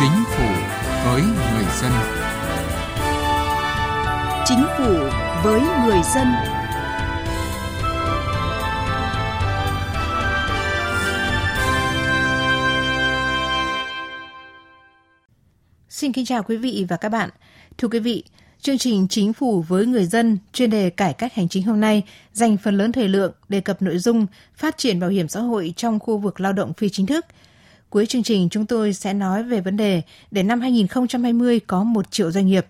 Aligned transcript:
Chính 0.00 0.24
phủ 0.36 0.44
với 1.04 1.22
người 1.22 1.64
dân. 1.82 1.92
Chính 4.44 4.64
phủ 4.78 4.94
với 5.44 5.60
người 5.60 6.00
dân. 6.14 6.26
Xin 15.88 16.12
kính 16.12 16.24
chào 16.24 16.42
quý 16.42 16.56
vị 16.56 16.86
và 16.88 16.96
các 16.96 17.08
bạn. 17.08 17.30
Thưa 17.78 17.88
quý 17.88 17.98
vị, 17.98 18.24
chương 18.60 18.78
trình 18.78 19.06
Chính 19.10 19.32
phủ 19.32 19.62
với 19.62 19.86
người 19.86 20.06
dân 20.06 20.38
chuyên 20.52 20.70
đề 20.70 20.90
cải 20.90 21.12
cách 21.12 21.34
hành 21.34 21.48
chính 21.48 21.62
hôm 21.62 21.80
nay 21.80 22.02
dành 22.32 22.56
phần 22.56 22.78
lớn 22.78 22.92
thời 22.92 23.08
lượng 23.08 23.32
đề 23.48 23.60
cập 23.60 23.82
nội 23.82 23.98
dung 23.98 24.26
phát 24.56 24.78
triển 24.78 25.00
bảo 25.00 25.10
hiểm 25.10 25.28
xã 25.28 25.40
hội 25.40 25.72
trong 25.76 25.98
khu 25.98 26.18
vực 26.18 26.40
lao 26.40 26.52
động 26.52 26.72
phi 26.72 26.88
chính 26.88 27.06
thức. 27.06 27.26
Cuối 27.90 28.06
chương 28.06 28.22
trình 28.22 28.48
chúng 28.48 28.66
tôi 28.66 28.92
sẽ 28.92 29.14
nói 29.14 29.42
về 29.42 29.60
vấn 29.60 29.76
đề 29.76 30.02
để 30.30 30.42
năm 30.42 30.60
2020 30.60 31.60
có 31.60 31.84
1 31.84 32.10
triệu 32.10 32.30
doanh 32.30 32.46
nghiệp. 32.46 32.66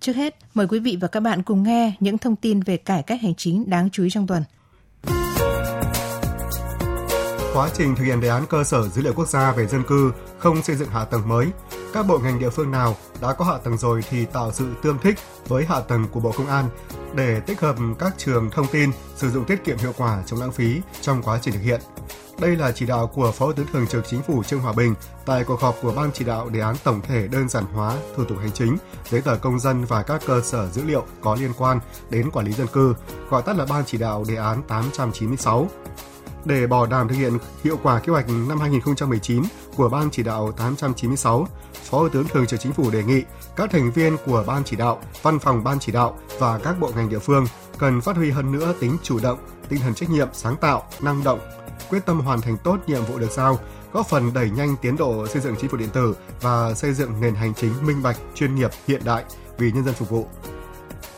Trước 0.00 0.16
hết, 0.16 0.36
mời 0.54 0.66
quý 0.66 0.78
vị 0.78 0.98
và 1.00 1.08
các 1.08 1.20
bạn 1.20 1.42
cùng 1.42 1.62
nghe 1.62 1.92
những 2.00 2.18
thông 2.18 2.36
tin 2.36 2.60
về 2.60 2.76
cải 2.76 3.02
cách 3.02 3.20
hành 3.22 3.34
chính 3.34 3.70
đáng 3.70 3.88
chú 3.92 4.02
ý 4.04 4.10
trong 4.10 4.26
tuần. 4.26 4.42
Quá 7.54 7.70
trình 7.74 7.94
thực 7.96 8.04
hiện 8.04 8.20
đề 8.20 8.28
án 8.28 8.46
cơ 8.48 8.64
sở 8.64 8.88
dữ 8.88 9.02
liệu 9.02 9.12
quốc 9.12 9.28
gia 9.28 9.52
về 9.52 9.66
dân 9.66 9.82
cư 9.88 10.12
không 10.38 10.62
xây 10.62 10.76
dựng 10.76 10.88
hạ 10.88 11.04
tầng 11.04 11.28
mới, 11.28 11.46
các 11.92 12.06
bộ 12.06 12.18
ngành 12.18 12.38
địa 12.38 12.50
phương 12.50 12.70
nào 12.70 12.96
đã 13.22 13.32
có 13.32 13.44
hạ 13.44 13.58
tầng 13.64 13.78
rồi 13.78 14.02
thì 14.10 14.24
tạo 14.24 14.52
sự 14.52 14.74
tương 14.82 14.98
thích 14.98 15.18
với 15.48 15.64
hạ 15.64 15.80
tầng 15.80 16.06
của 16.12 16.20
Bộ 16.20 16.32
Công 16.32 16.46
an 16.46 16.68
để 17.14 17.40
tích 17.40 17.60
hợp 17.60 17.76
các 17.98 18.14
trường 18.18 18.50
thông 18.50 18.66
tin 18.72 18.90
sử 19.16 19.30
dụng 19.30 19.44
tiết 19.44 19.64
kiệm 19.64 19.78
hiệu 19.78 19.92
quả 19.96 20.22
chống 20.26 20.40
lãng 20.40 20.52
phí 20.52 20.80
trong 21.00 21.22
quá 21.22 21.38
trình 21.42 21.54
thực 21.54 21.62
hiện. 21.62 21.80
Đây 22.40 22.56
là 22.56 22.72
chỉ 22.72 22.86
đạo 22.86 23.06
của 23.06 23.32
Phó 23.32 23.46
Thủ 23.46 23.52
tướng 23.52 23.66
Thường 23.66 23.86
trực 23.86 24.06
Chính 24.08 24.22
phủ 24.22 24.42
Trương 24.42 24.60
Hòa 24.60 24.72
Bình 24.72 24.94
tại 25.26 25.44
cuộc 25.44 25.60
họp 25.60 25.76
của 25.82 25.92
Ban 25.92 26.10
chỉ 26.12 26.24
đạo 26.24 26.48
đề 26.48 26.60
án 26.60 26.76
tổng 26.84 27.00
thể 27.00 27.28
đơn 27.28 27.48
giản 27.48 27.64
hóa 27.64 27.96
thủ 28.16 28.24
tục 28.24 28.38
hành 28.38 28.52
chính, 28.52 28.76
giấy 29.10 29.20
tờ 29.20 29.36
công 29.36 29.60
dân 29.60 29.84
và 29.84 30.02
các 30.02 30.22
cơ 30.26 30.40
sở 30.40 30.68
dữ 30.68 30.82
liệu 30.84 31.04
có 31.20 31.34
liên 31.40 31.52
quan 31.58 31.80
đến 32.10 32.30
quản 32.30 32.46
lý 32.46 32.52
dân 32.52 32.66
cư, 32.66 32.94
gọi 33.30 33.42
tắt 33.42 33.56
là 33.56 33.66
Ban 33.66 33.84
chỉ 33.86 33.98
đạo 33.98 34.24
đề 34.28 34.36
án 34.36 34.62
896 34.62 35.68
để 36.44 36.66
bảo 36.66 36.86
đảm 36.86 37.08
thực 37.08 37.14
hiện 37.14 37.38
hiệu 37.64 37.78
quả 37.82 38.00
kế 38.00 38.12
hoạch 38.12 38.26
năm 38.48 38.58
2019 38.60 39.42
của 39.76 39.88
Ban 39.88 40.10
chỉ 40.10 40.22
đạo 40.22 40.52
896, 40.52 41.48
Phó 41.90 41.98
Thủ 41.98 42.08
tướng 42.08 42.28
Thường 42.28 42.46
trực 42.46 42.60
Chính 42.60 42.72
phủ 42.72 42.90
đề 42.90 43.04
nghị 43.04 43.22
các 43.56 43.70
thành 43.70 43.90
viên 43.90 44.16
của 44.26 44.44
Ban 44.46 44.64
chỉ 44.64 44.76
đạo, 44.76 45.00
Văn 45.22 45.38
phòng 45.38 45.64
Ban 45.64 45.78
chỉ 45.78 45.92
đạo 45.92 46.18
và 46.38 46.58
các 46.58 46.80
bộ 46.80 46.90
ngành 46.96 47.08
địa 47.08 47.18
phương 47.18 47.46
cần 47.78 48.00
phát 48.00 48.16
huy 48.16 48.30
hơn 48.30 48.52
nữa 48.52 48.74
tính 48.80 48.96
chủ 49.02 49.18
động, 49.22 49.38
tinh 49.68 49.80
thần 49.80 49.94
trách 49.94 50.10
nhiệm, 50.10 50.28
sáng 50.32 50.56
tạo, 50.56 50.82
năng 51.00 51.24
động, 51.24 51.40
quyết 51.90 52.06
tâm 52.06 52.20
hoàn 52.20 52.40
thành 52.40 52.56
tốt 52.64 52.78
nhiệm 52.86 53.04
vụ 53.04 53.18
được 53.18 53.30
giao, 53.30 53.58
góp 53.92 54.06
phần 54.06 54.34
đẩy 54.34 54.50
nhanh 54.50 54.76
tiến 54.82 54.96
độ 54.96 55.26
xây 55.26 55.42
dựng 55.42 55.54
chính 55.60 55.70
phủ 55.70 55.76
điện 55.76 55.88
tử 55.92 56.16
và 56.40 56.74
xây 56.74 56.92
dựng 56.92 57.20
nền 57.20 57.34
hành 57.34 57.54
chính 57.54 57.86
minh 57.86 58.02
bạch, 58.02 58.16
chuyên 58.34 58.54
nghiệp, 58.54 58.70
hiện 58.86 59.00
đại 59.04 59.24
vì 59.58 59.72
nhân 59.72 59.84
dân 59.84 59.94
phục 59.94 60.10
vụ. 60.10 60.26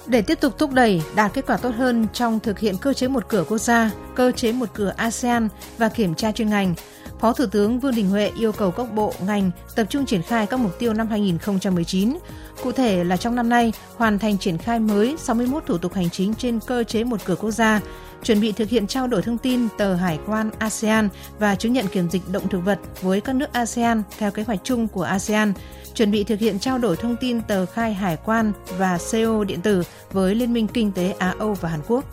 Để 0.07 0.23
tiếp 0.23 0.39
tục 0.41 0.59
thúc 0.59 0.73
đẩy 0.73 1.03
đạt 1.15 1.35
kết 1.35 1.47
quả 1.47 1.57
tốt 1.57 1.71
hơn 1.71 2.07
trong 2.13 2.41
thực 2.41 2.59
hiện 2.59 2.77
cơ 2.81 2.93
chế 2.93 3.09
một 3.09 3.29
cửa 3.29 3.45
quốc 3.49 3.59
gia, 3.59 3.91
cơ 4.15 4.33
chế 4.33 4.53
một 4.53 4.69
cửa 4.75 4.93
ASEAN 4.97 5.49
và 5.79 5.89
kiểm 5.89 6.15
tra 6.15 6.33
chuyên 6.33 6.49
ngành, 6.49 6.75
Phó 7.21 7.33
Thủ 7.33 7.47
tướng 7.47 7.81
Vương 7.81 7.95
Đình 7.95 8.11
Huệ 8.11 8.33
yêu 8.39 8.53
cầu 8.53 8.71
các 8.71 8.93
bộ, 8.95 9.13
ngành 9.27 9.51
tập 9.75 9.87
trung 9.91 10.07
triển 10.07 10.23
khai 10.23 10.47
các 10.47 10.61
mục 10.61 10.79
tiêu 10.79 10.95
năm 10.95 11.09
2019. 11.09 12.19
Cụ 12.63 12.73
thể 12.73 13.05
là 13.05 13.17
trong 13.17 13.35
năm 13.35 13.49
nay, 13.49 13.73
hoàn 13.97 14.19
thành 14.19 14.39
triển 14.39 14.59
khai 14.59 14.81
mới 14.81 15.17
61 15.19 15.67
thủ 15.67 15.79
tục 15.79 15.95
hành 15.95 16.11
chính 16.11 16.35
trên 16.35 16.61
cơ 16.61 16.85
chế 16.85 17.05
một 17.05 17.21
cửa 17.25 17.37
quốc 17.37 17.51
gia, 17.51 17.81
chuẩn 18.23 18.41
bị 18.41 18.53
thực 18.53 18.69
hiện 18.69 18.87
trao 18.87 19.07
đổi 19.07 19.23
thông 19.23 19.39
tin 19.39 19.69
tờ 19.79 19.95
hải 19.95 20.19
quan 20.27 20.51
ASEAN 20.59 21.09
và 21.39 21.55
chứng 21.55 21.73
nhận 21.73 21.87
kiểm 21.87 22.11
dịch 22.11 22.23
động 22.33 22.49
thực 22.49 22.59
vật 22.59 22.79
với 23.03 23.21
các 23.21 23.37
nước 23.37 23.53
ASEAN 23.53 24.03
theo 24.19 24.31
kế 24.31 24.43
hoạch 24.43 24.61
chung 24.65 24.89
của 24.89 25.03
ASEAN, 25.03 25.53
chuẩn 25.95 26.11
bị 26.11 26.25
thực 26.25 26.39
hiện 26.39 26.59
trao 26.59 26.79
đổi 26.79 26.97
thông 26.97 27.17
tin 27.17 27.41
tờ 27.41 27.67
khai 27.67 27.95
hải 27.95 28.17
quan 28.25 28.53
và 28.79 28.99
CO 29.13 29.45
điện 29.45 29.61
tử 29.61 29.83
với 30.13 30.35
Liên 30.35 30.53
minh 30.53 30.67
Kinh 30.67 30.93
tế 30.93 31.15
Á-Âu 31.19 31.55
và 31.55 31.69
Hàn 31.69 31.81
Quốc 31.89 32.05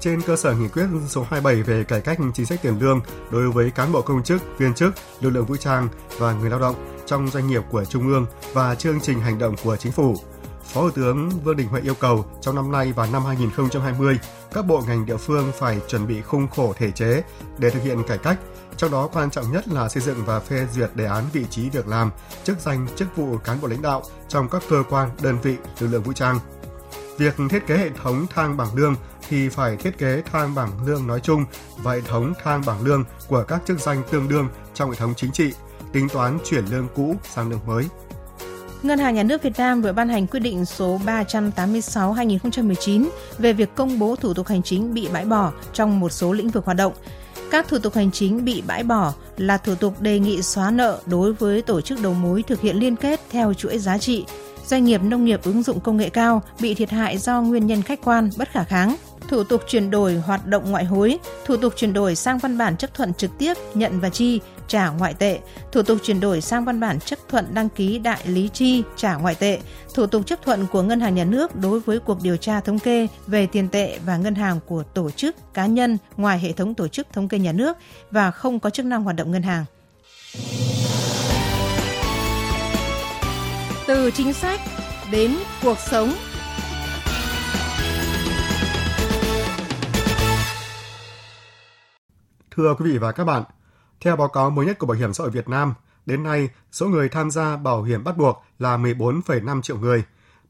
trên 0.00 0.22
cơ 0.22 0.36
sở 0.36 0.52
nghị 0.54 0.68
quyết 0.68 0.86
số 1.08 1.22
27 1.22 1.62
về 1.62 1.84
cải 1.84 2.00
cách 2.00 2.18
chính 2.34 2.46
sách 2.46 2.62
tiền 2.62 2.78
lương 2.80 3.00
đối 3.30 3.50
với 3.50 3.70
cán 3.70 3.92
bộ 3.92 4.02
công 4.02 4.22
chức, 4.22 4.42
viên 4.58 4.74
chức, 4.74 4.94
lực 5.20 5.30
lượng 5.30 5.46
vũ 5.46 5.56
trang 5.56 5.88
và 6.18 6.32
người 6.32 6.50
lao 6.50 6.60
động 6.60 6.74
trong 7.06 7.28
doanh 7.28 7.46
nghiệp 7.48 7.62
của 7.70 7.84
Trung 7.84 8.08
ương 8.08 8.26
và 8.52 8.74
chương 8.74 9.00
trình 9.00 9.20
hành 9.20 9.38
động 9.38 9.54
của 9.64 9.76
chính 9.76 9.92
phủ. 9.92 10.16
Phó 10.64 10.80
Thủ 10.82 10.90
tướng 10.90 11.30
Vương 11.44 11.56
Đình 11.56 11.68
Huệ 11.68 11.80
yêu 11.80 11.94
cầu 11.94 12.24
trong 12.40 12.54
năm 12.54 12.72
nay 12.72 12.92
và 12.92 13.06
năm 13.06 13.24
2020, 13.24 14.18
các 14.52 14.66
bộ 14.66 14.82
ngành 14.86 15.06
địa 15.06 15.16
phương 15.16 15.52
phải 15.58 15.80
chuẩn 15.88 16.06
bị 16.06 16.22
khung 16.22 16.48
khổ 16.48 16.74
thể 16.76 16.90
chế 16.90 17.22
để 17.58 17.70
thực 17.70 17.82
hiện 17.82 18.02
cải 18.02 18.18
cách, 18.18 18.38
trong 18.76 18.90
đó 18.90 19.08
quan 19.12 19.30
trọng 19.30 19.52
nhất 19.52 19.68
là 19.68 19.88
xây 19.88 20.02
dựng 20.02 20.24
và 20.24 20.40
phê 20.40 20.66
duyệt 20.72 20.90
đề 20.94 21.04
án 21.04 21.24
vị 21.32 21.44
trí 21.50 21.70
việc 21.70 21.88
làm, 21.88 22.10
chức 22.44 22.60
danh, 22.60 22.86
chức 22.96 23.16
vụ 23.16 23.38
cán 23.38 23.60
bộ 23.60 23.68
lãnh 23.68 23.82
đạo 23.82 24.02
trong 24.28 24.48
các 24.48 24.62
cơ 24.68 24.82
quan, 24.90 25.10
đơn 25.22 25.38
vị, 25.42 25.56
lực 25.80 25.88
lượng 25.88 26.02
vũ 26.02 26.12
trang. 26.12 26.38
Việc 27.18 27.34
thiết 27.50 27.66
kế 27.66 27.76
hệ 27.76 27.90
thống 28.02 28.26
thang 28.34 28.56
bảng 28.56 28.74
lương 28.74 28.94
thì 29.28 29.48
phải 29.48 29.76
thiết 29.76 29.98
kế 29.98 30.22
thang 30.32 30.54
bảng 30.54 30.86
lương 30.86 31.06
nói 31.06 31.20
chung 31.20 31.44
và 31.76 31.92
hệ 31.92 32.00
thống 32.00 32.32
thang 32.44 32.62
bảng 32.66 32.84
lương 32.84 33.04
của 33.28 33.44
các 33.48 33.62
chức 33.66 33.80
danh 33.80 34.02
tương 34.10 34.28
đương 34.28 34.48
trong 34.74 34.90
hệ 34.90 34.96
thống 34.96 35.14
chính 35.16 35.32
trị, 35.32 35.52
tính 35.92 36.08
toán 36.08 36.38
chuyển 36.44 36.64
lương 36.64 36.88
cũ 36.94 37.16
sang 37.24 37.50
lương 37.50 37.66
mới. 37.66 37.88
Ngân 38.82 38.98
hàng 38.98 39.14
Nhà 39.14 39.22
nước 39.22 39.42
Việt 39.42 39.58
Nam 39.58 39.82
vừa 39.82 39.92
ban 39.92 40.08
hành 40.08 40.26
quyết 40.26 40.40
định 40.40 40.64
số 40.64 41.00
386-2019 41.06 43.08
về 43.38 43.52
việc 43.52 43.74
công 43.74 43.98
bố 43.98 44.16
thủ 44.16 44.34
tục 44.34 44.46
hành 44.46 44.62
chính 44.62 44.94
bị 44.94 45.08
bãi 45.12 45.24
bỏ 45.24 45.52
trong 45.72 46.00
một 46.00 46.12
số 46.12 46.32
lĩnh 46.32 46.48
vực 46.48 46.64
hoạt 46.64 46.76
động. 46.76 46.92
Các 47.50 47.68
thủ 47.68 47.78
tục 47.78 47.94
hành 47.94 48.10
chính 48.10 48.44
bị 48.44 48.62
bãi 48.66 48.82
bỏ 48.82 49.14
là 49.36 49.56
thủ 49.56 49.74
tục 49.74 50.00
đề 50.00 50.18
nghị 50.18 50.42
xóa 50.42 50.70
nợ 50.70 51.00
đối 51.06 51.32
với 51.32 51.62
tổ 51.62 51.80
chức 51.80 52.02
đầu 52.02 52.14
mối 52.14 52.42
thực 52.42 52.60
hiện 52.60 52.76
liên 52.76 52.96
kết 52.96 53.20
theo 53.30 53.54
chuỗi 53.54 53.78
giá 53.78 53.98
trị, 53.98 54.24
doanh 54.66 54.84
nghiệp 54.84 55.02
nông 55.02 55.24
nghiệp 55.24 55.40
ứng 55.44 55.62
dụng 55.62 55.80
công 55.80 55.96
nghệ 55.96 56.08
cao 56.08 56.42
bị 56.60 56.74
thiệt 56.74 56.90
hại 56.90 57.18
do 57.18 57.42
nguyên 57.42 57.66
nhân 57.66 57.82
khách 57.82 58.00
quan 58.04 58.30
bất 58.36 58.50
khả 58.50 58.64
kháng, 58.64 58.96
thủ 59.28 59.44
tục 59.44 59.62
chuyển 59.68 59.90
đổi 59.90 60.14
hoạt 60.14 60.46
động 60.46 60.70
ngoại 60.70 60.84
hối, 60.84 61.18
thủ 61.44 61.56
tục 61.56 61.72
chuyển 61.76 61.92
đổi 61.92 62.14
sang 62.14 62.38
văn 62.38 62.58
bản 62.58 62.76
chấp 62.76 62.94
thuận 62.94 63.14
trực 63.14 63.38
tiếp 63.38 63.54
nhận 63.74 64.00
và 64.00 64.08
chi, 64.08 64.40
trả 64.70 64.88
ngoại 64.88 65.14
tệ, 65.14 65.40
thủ 65.72 65.82
tục 65.82 65.98
chuyển 66.02 66.20
đổi 66.20 66.40
sang 66.40 66.64
văn 66.64 66.80
bản 66.80 67.00
chấp 67.00 67.18
thuận 67.28 67.54
đăng 67.54 67.68
ký 67.68 67.98
đại 67.98 68.26
lý 68.26 68.48
chi, 68.52 68.82
trả 68.96 69.14
ngoại 69.14 69.34
tệ, 69.34 69.60
thủ 69.94 70.06
tục 70.06 70.26
chấp 70.26 70.42
thuận 70.42 70.66
của 70.66 70.82
ngân 70.82 71.00
hàng 71.00 71.14
nhà 71.14 71.24
nước 71.24 71.56
đối 71.56 71.80
với 71.80 71.98
cuộc 71.98 72.18
điều 72.22 72.36
tra 72.36 72.60
thống 72.60 72.78
kê 72.78 73.06
về 73.26 73.46
tiền 73.46 73.68
tệ 73.68 73.98
và 74.06 74.16
ngân 74.16 74.34
hàng 74.34 74.60
của 74.66 74.82
tổ 74.82 75.10
chức, 75.10 75.54
cá 75.54 75.66
nhân 75.66 75.98
ngoài 76.16 76.38
hệ 76.38 76.52
thống 76.52 76.74
tổ 76.74 76.88
chức 76.88 77.06
thống 77.12 77.28
kê 77.28 77.38
nhà 77.38 77.52
nước 77.52 77.76
và 78.10 78.30
không 78.30 78.60
có 78.60 78.70
chức 78.70 78.86
năng 78.86 79.02
hoạt 79.02 79.16
động 79.16 79.30
ngân 79.30 79.42
hàng. 79.42 79.64
Từ 83.86 84.10
chính 84.10 84.32
sách 84.32 84.60
đến 85.12 85.36
cuộc 85.62 85.78
sống. 85.78 86.14
Thưa 92.50 92.74
quý 92.74 92.90
vị 92.92 92.98
và 92.98 93.12
các 93.12 93.24
bạn, 93.24 93.42
theo 94.00 94.16
báo 94.16 94.28
cáo 94.28 94.50
mới 94.50 94.66
nhất 94.66 94.78
của 94.78 94.86
Bảo 94.86 94.98
hiểm 94.98 95.12
xã 95.12 95.24
hội 95.24 95.30
Việt 95.30 95.48
Nam, 95.48 95.74
đến 96.06 96.22
nay 96.22 96.48
số 96.72 96.88
người 96.88 97.08
tham 97.08 97.30
gia 97.30 97.56
bảo 97.56 97.82
hiểm 97.82 98.04
bắt 98.04 98.16
buộc 98.16 98.42
là 98.58 98.76
14,5 98.76 99.62
triệu 99.62 99.78
người, 99.78 100.04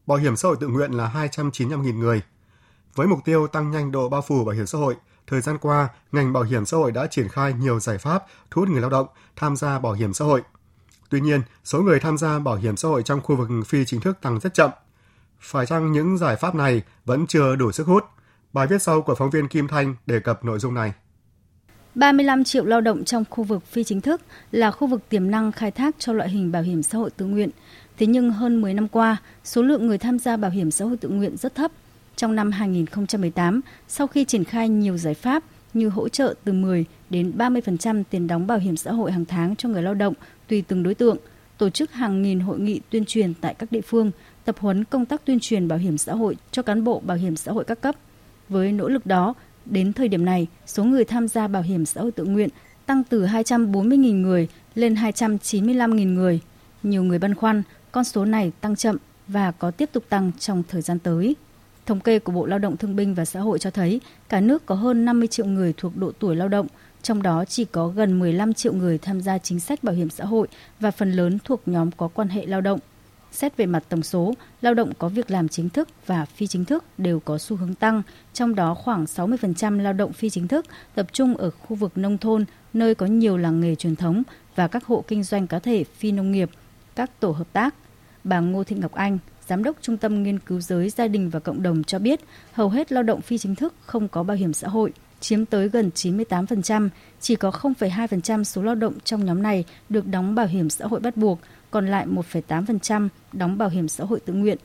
bảo 0.07 0.19
hiểm 0.19 0.37
xã 0.37 0.49
hội 0.49 0.57
tự 0.61 0.69
nguyện 0.69 0.93
là 0.93 1.13
295.000 1.15 1.99
người. 1.99 2.23
Với 2.95 3.07
mục 3.07 3.19
tiêu 3.25 3.47
tăng 3.47 3.71
nhanh 3.71 3.93
độ 3.93 4.09
bao 4.09 4.23
phủ 4.23 4.45
bảo 4.45 4.55
hiểm 4.55 4.67
xã 4.67 4.79
hội, 4.79 4.97
thời 5.27 5.41
gian 5.41 5.59
qua, 5.59 5.89
ngành 6.13 6.33
bảo 6.33 6.43
hiểm 6.43 6.67
xã 6.67 6.77
hội 6.77 6.93
đã 6.93 7.07
triển 7.07 7.29
khai 7.29 7.53
nhiều 7.53 7.81
giải 7.81 7.99
pháp 7.99 8.25
thu 8.51 8.61
hút 8.61 8.69
người 8.69 8.81
lao 8.81 8.91
động 8.91 9.07
tham 9.37 9.57
gia 9.57 9.79
bảo 9.79 9.93
hiểm 9.93 10.15
xã 10.15 10.25
hội. 10.25 10.43
Tuy 11.09 11.21
nhiên, 11.21 11.43
số 11.65 11.83
người 11.83 12.01
tham 12.01 12.19
gia 12.19 12.39
bảo 12.39 12.57
hiểm 12.57 12.77
xã 12.77 12.89
hội 12.89 13.03
trong 13.03 13.21
khu 13.21 13.37
vực 13.37 13.49
phi 13.67 13.85
chính 13.85 14.01
thức 14.01 14.19
tăng 14.23 14.41
rất 14.41 14.55
chậm. 14.55 14.71
Phải 15.41 15.67
chăng 15.67 15.93
những 15.93 16.19
giải 16.19 16.37
pháp 16.37 16.55
này 16.55 16.83
vẫn 17.05 17.27
chưa 17.27 17.57
đủ 17.57 17.73
sức 17.73 17.87
hút? 17.87 18.05
Bài 18.53 18.67
viết 18.67 18.83
sau 18.83 19.03
của 19.03 19.15
phóng 19.15 19.31
viên 19.31 19.49
Kim 19.49 19.69
Thanh 19.69 19.95
đề 20.07 20.21
cập 20.21 20.45
nội 20.45 20.59
dung 20.59 20.75
này. 20.75 20.93
35 21.95 22.45
triệu 22.45 22.65
lao 22.65 22.81
động 22.81 23.05
trong 23.05 23.25
khu 23.31 23.45
vực 23.45 23.67
phi 23.67 23.85
chính 23.85 24.01
thức 24.01 24.21
là 24.53 24.71
khu 24.71 24.87
vực 24.87 25.09
tiềm 25.09 25.31
năng 25.31 25.53
khai 25.53 25.71
thác 25.71 25.97
cho 25.99 26.13
loại 26.13 26.29
hình 26.29 26.53
bảo 26.53 26.63
hiểm 26.63 26.83
xã 26.83 26.99
hội 26.99 27.11
tự 27.11 27.27
nguyện. 27.27 27.51
Thế 27.99 28.07
nhưng 28.07 28.31
hơn 28.31 28.61
10 28.61 28.75
năm 28.75 28.89
qua, 28.89 29.17
số 29.45 29.63
lượng 29.63 29.87
người 29.87 29.99
tham 29.99 30.19
gia 30.19 30.37
bảo 30.37 30.51
hiểm 30.51 30.71
xã 30.71 30.85
hội 30.85 30.97
tự 30.97 31.09
nguyện 31.09 31.37
rất 31.37 31.55
thấp. 31.55 31.73
Trong 32.17 32.35
năm 32.35 32.53
2018, 32.53 33.61
sau 33.89 34.07
khi 34.07 34.25
triển 34.25 34.45
khai 34.45 34.69
nhiều 34.69 34.99
giải 34.99 35.15
pháp 35.15 35.45
như 35.75 35.89
hỗ 35.89 36.09
trợ 36.09 36.35
từ 36.45 36.53
10 36.53 36.85
đến 37.11 37.33
30% 37.39 38.03
tiền 38.11 38.27
đóng 38.27 38.47
bảo 38.47 38.59
hiểm 38.59 38.77
xã 38.77 38.93
hội 38.93 39.13
hàng 39.13 39.25
tháng 39.25 39.57
cho 39.57 39.69
người 39.69 39.83
lao 39.83 39.95
động 39.95 40.15
tùy 40.49 40.63
từng 40.69 40.83
đối 40.83 40.95
tượng, 40.95 41.17
tổ 41.59 41.71
chức 41.71 41.93
hàng 41.93 42.23
nghìn 42.23 42.41
hội 42.41 42.61
nghị 42.61 42.81
tuyên 42.91 43.05
truyền 43.05 43.35
tại 43.35 43.55
các 43.55 43.73
địa 43.73 43.81
phương, 43.81 44.11
tập 44.45 44.57
huấn 44.59 44.85
công 44.85 45.07
tác 45.07 45.25
tuyên 45.25 45.39
truyền 45.41 45.69
bảo 45.69 45.79
hiểm 45.79 45.99
xã 45.99 46.15
hội 46.15 46.37
cho 46.51 46.63
cán 46.63 46.85
bộ 46.85 47.01
bảo 47.01 47.17
hiểm 47.17 47.37
xã 47.37 47.53
hội 47.53 47.65
các 47.65 47.81
cấp. 47.81 47.95
Với 48.49 48.73
nỗ 48.73 48.89
lực 48.89 49.07
đó, 49.07 49.35
Đến 49.67 49.93
thời 49.93 50.09
điểm 50.09 50.25
này, 50.25 50.47
số 50.67 50.85
người 50.85 51.05
tham 51.05 51.29
gia 51.29 51.49
bảo 51.49 51.63
hiểm 51.63 51.87
xã 51.87 52.01
hội 52.01 52.13
tự 52.13 52.25
nguyện 52.25 52.49
tăng 52.87 53.05
từ 53.05 53.27
240.000 53.27 54.21
người 54.21 54.49
lên 54.75 54.95
295.000 54.95 56.15
người. 56.15 56.41
Nhiều 56.83 57.03
người 57.03 57.19
băn 57.19 57.35
khoăn 57.35 57.63
con 57.93 58.05
số 58.05 58.25
này 58.25 58.53
tăng 58.61 58.77
chậm 58.77 58.97
và 59.29 59.51
có 59.51 59.71
tiếp 59.71 59.91
tục 59.93 60.05
tăng 60.09 60.33
trong 60.39 60.63
thời 60.69 60.83
gian 60.83 60.99
tới. 60.99 61.37
Thống 61.87 62.01
kê 62.01 62.19
của 62.19 62.33
Bộ 62.33 62.47
Lao 62.47 62.59
động 62.59 62.77
Thương 62.77 62.97
binh 62.97 63.15
và 63.15 63.25
Xã 63.25 63.41
hội 63.41 63.59
cho 63.59 63.71
thấy 63.71 64.01
cả 64.29 64.41
nước 64.41 64.67
có 64.67 64.75
hơn 64.75 65.05
50 65.05 65.29
triệu 65.29 65.47
người 65.47 65.75
thuộc 65.77 65.97
độ 65.97 66.13
tuổi 66.19 66.37
lao 66.37 66.49
động, 66.49 66.67
trong 67.03 67.23
đó 67.23 67.45
chỉ 67.45 67.65
có 67.65 67.89
gần 67.89 68.19
15 68.19 68.55
triệu 68.55 68.73
người 68.73 68.99
tham 68.99 69.21
gia 69.21 69.39
chính 69.39 69.61
sách 69.61 69.85
bảo 69.85 69.95
hiểm 69.95 70.11
xã 70.11 70.25
hội 70.25 70.49
và 70.81 70.91
phần 70.91 71.13
lớn 71.13 71.39
thuộc 71.45 71.61
nhóm 71.67 71.91
có 71.91 72.09
quan 72.09 72.29
hệ 72.29 72.47
lao 72.47 72.61
động. 72.61 72.81
Xét 73.33 73.57
về 73.57 73.67
mặt 73.67 73.85
tổng 73.89 74.03
số, 74.03 74.35
lao 74.61 74.75
động 74.75 74.93
có 74.99 75.09
việc 75.09 75.31
làm 75.31 75.49
chính 75.49 75.69
thức 75.69 75.89
và 76.07 76.25
phi 76.25 76.47
chính 76.47 76.65
thức 76.65 76.85
đều 76.99 77.21
có 77.21 77.39
xu 77.39 77.57
hướng 77.57 77.75
tăng, 77.75 78.03
trong 78.33 78.55
đó 78.55 78.75
khoảng 78.75 79.05
60% 79.05 79.81
lao 79.81 79.93
động 79.93 80.13
phi 80.13 80.31
chính 80.31 80.49
thức 80.49 80.67
tập 80.95 81.07
trung 81.13 81.37
ở 81.37 81.51
khu 81.51 81.77
vực 81.77 81.99
nông 81.99 82.19
thôn, 82.19 82.45
nơi 82.73 82.95
có 82.95 83.07
nhiều 83.07 83.37
làng 83.37 83.61
nghề 83.61 83.75
truyền 83.75 83.97
thống 83.97 84.23
và 84.55 84.69
các 84.69 84.85
hộ 84.85 85.05
kinh 85.09 85.23
doanh 85.23 85.47
cá 85.47 85.59
thể 85.59 85.85
phi 85.85 86.13
nông 86.13 86.33
nghiệp, 86.33 86.51
các 86.95 87.21
tổ 87.21 87.31
hợp 87.31 87.53
tác. 87.53 87.75
Bà 88.25 88.41
Ngô 88.41 88.65
Thị 88.65 88.77
Ngọc 88.77 88.93
Anh, 88.93 89.19
Giám 89.47 89.65
đốc 89.65 89.77
Trung 89.81 89.97
tâm 89.97 90.23
Nghiên 90.23 90.39
cứu 90.39 90.61
Giới, 90.61 90.91
Gia 90.91 91.09
đình 91.09 91.31
và 91.31 91.41
Cộng 91.41 91.63
đồng 91.63 91.85
cho 91.85 91.99
biết 91.99 92.21
hầu 92.53 92.69
hết 92.69 92.93
lao 92.93 93.03
động 93.03 93.21
phi 93.21 93.39
chính 93.39 93.55
thức 93.55 93.75
không 93.81 94.09
có 94.09 94.23
bảo 94.23 94.37
hiểm 94.37 94.53
xã 94.53 94.69
hội, 94.69 94.93
chiếm 95.21 95.47
tới 95.47 95.69
gần 95.69 95.91
98%, 95.95 96.89
chỉ 97.21 97.37
có 97.37 97.51
0,2% 97.51 98.45
số 98.45 98.63
lao 98.63 98.75
động 98.75 98.95
trong 99.05 99.25
nhóm 99.25 99.43
này 99.43 99.65
được 99.89 100.07
đóng 100.07 100.35
bảo 100.35 100.47
hiểm 100.47 100.71
xã 100.71 100.87
hội 100.87 101.01
bắt 101.01 101.17
buộc, 101.17 101.39
còn 101.71 101.87
lại 101.89 102.07
1,8% 102.07 103.09
đóng 103.33 103.59
bảo 103.59 103.69
hiểm 103.69 103.89
xã 103.89 104.05
hội 104.05 104.21
tự 104.21 104.33
nguyện. 104.33 104.59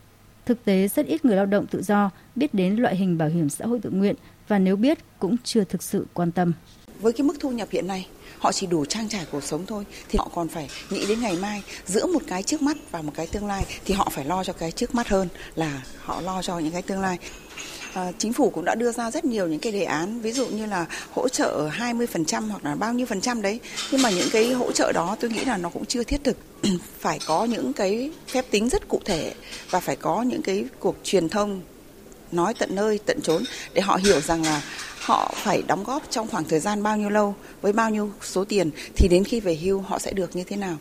Thực 0.45 0.65
tế 0.65 0.87
rất 0.87 1.05
ít 1.05 1.25
người 1.25 1.35
lao 1.35 1.45
động 1.45 1.65
tự 1.67 1.81
do 1.81 2.09
biết 2.35 2.53
đến 2.53 2.75
loại 2.75 2.95
hình 2.95 3.17
bảo 3.17 3.29
hiểm 3.29 3.49
xã 3.49 3.65
hội 3.65 3.79
tự 3.79 3.89
nguyện 3.89 4.15
và 4.47 4.59
nếu 4.59 4.75
biết 4.75 4.97
cũng 5.19 5.35
chưa 5.43 5.63
thực 5.63 5.83
sự 5.83 6.05
quan 6.13 6.31
tâm. 6.31 6.53
Với 6.99 7.13
cái 7.13 7.27
mức 7.27 7.33
thu 7.39 7.51
nhập 7.51 7.67
hiện 7.71 7.87
nay, 7.87 8.07
họ 8.39 8.51
chỉ 8.51 8.67
đủ 8.67 8.85
trang 8.85 9.09
trải 9.09 9.25
cuộc 9.31 9.43
sống 9.43 9.65
thôi 9.65 9.85
thì 10.09 10.17
họ 10.17 10.29
còn 10.35 10.47
phải 10.47 10.69
nghĩ 10.89 11.05
đến 11.09 11.21
ngày 11.21 11.37
mai 11.41 11.63
giữa 11.85 12.05
một 12.05 12.21
cái 12.27 12.43
trước 12.43 12.61
mắt 12.61 12.77
và 12.91 13.01
một 13.01 13.11
cái 13.15 13.27
tương 13.27 13.47
lai 13.47 13.65
thì 13.85 13.93
họ 13.93 14.09
phải 14.11 14.25
lo 14.25 14.43
cho 14.43 14.53
cái 14.53 14.71
trước 14.71 14.95
mắt 14.95 15.07
hơn 15.07 15.27
là 15.55 15.83
họ 16.01 16.21
lo 16.21 16.41
cho 16.41 16.59
những 16.59 16.73
cái 16.73 16.81
tương 16.81 17.01
lai 17.01 17.17
À, 17.95 18.11
chính 18.17 18.33
phủ 18.33 18.49
cũng 18.49 18.65
đã 18.65 18.75
đưa 18.75 18.91
ra 18.91 19.11
rất 19.11 19.25
nhiều 19.25 19.47
những 19.47 19.59
cái 19.59 19.71
đề 19.71 19.83
án 19.83 20.21
ví 20.21 20.31
dụ 20.31 20.47
như 20.47 20.65
là 20.65 20.85
hỗ 21.13 21.29
trợ 21.29 21.69
20% 21.77 22.49
hoặc 22.49 22.65
là 22.65 22.75
bao 22.75 22.93
nhiêu 22.93 23.05
phần 23.05 23.21
trăm 23.21 23.41
đấy 23.41 23.59
nhưng 23.91 24.01
mà 24.01 24.09
những 24.09 24.27
cái 24.31 24.53
hỗ 24.53 24.71
trợ 24.71 24.91
đó 24.91 25.15
tôi 25.19 25.31
nghĩ 25.31 25.45
là 25.45 25.57
nó 25.57 25.69
cũng 25.69 25.85
chưa 25.85 26.03
thiết 26.03 26.23
thực 26.23 26.37
phải 26.99 27.19
có 27.25 27.45
những 27.45 27.73
cái 27.73 28.11
phép 28.27 28.45
tính 28.51 28.69
rất 28.69 28.87
cụ 28.87 28.99
thể 29.05 29.33
và 29.69 29.79
phải 29.79 29.95
có 29.95 30.21
những 30.21 30.41
cái 30.41 30.65
cuộc 30.79 30.95
truyền 31.03 31.29
thông 31.29 31.61
nói 32.31 32.53
tận 32.59 32.75
nơi 32.75 32.99
tận 33.05 33.21
chốn 33.21 33.43
để 33.73 33.81
họ 33.81 33.95
hiểu 33.95 34.21
rằng 34.21 34.43
là 34.43 34.61
họ 35.01 35.33
phải 35.35 35.63
đóng 35.67 35.83
góp 35.83 36.03
trong 36.09 36.27
khoảng 36.27 36.43
thời 36.43 36.59
gian 36.59 36.83
bao 36.83 36.97
nhiêu 36.97 37.09
lâu 37.09 37.35
với 37.61 37.73
bao 37.73 37.89
nhiêu 37.89 38.11
số 38.21 38.43
tiền 38.43 38.69
thì 38.95 39.07
đến 39.07 39.23
khi 39.23 39.39
về 39.39 39.55
hưu 39.55 39.81
họ 39.81 39.99
sẽ 39.99 40.11
được 40.11 40.35
như 40.35 40.43
thế 40.43 40.55
nào. 40.55 40.77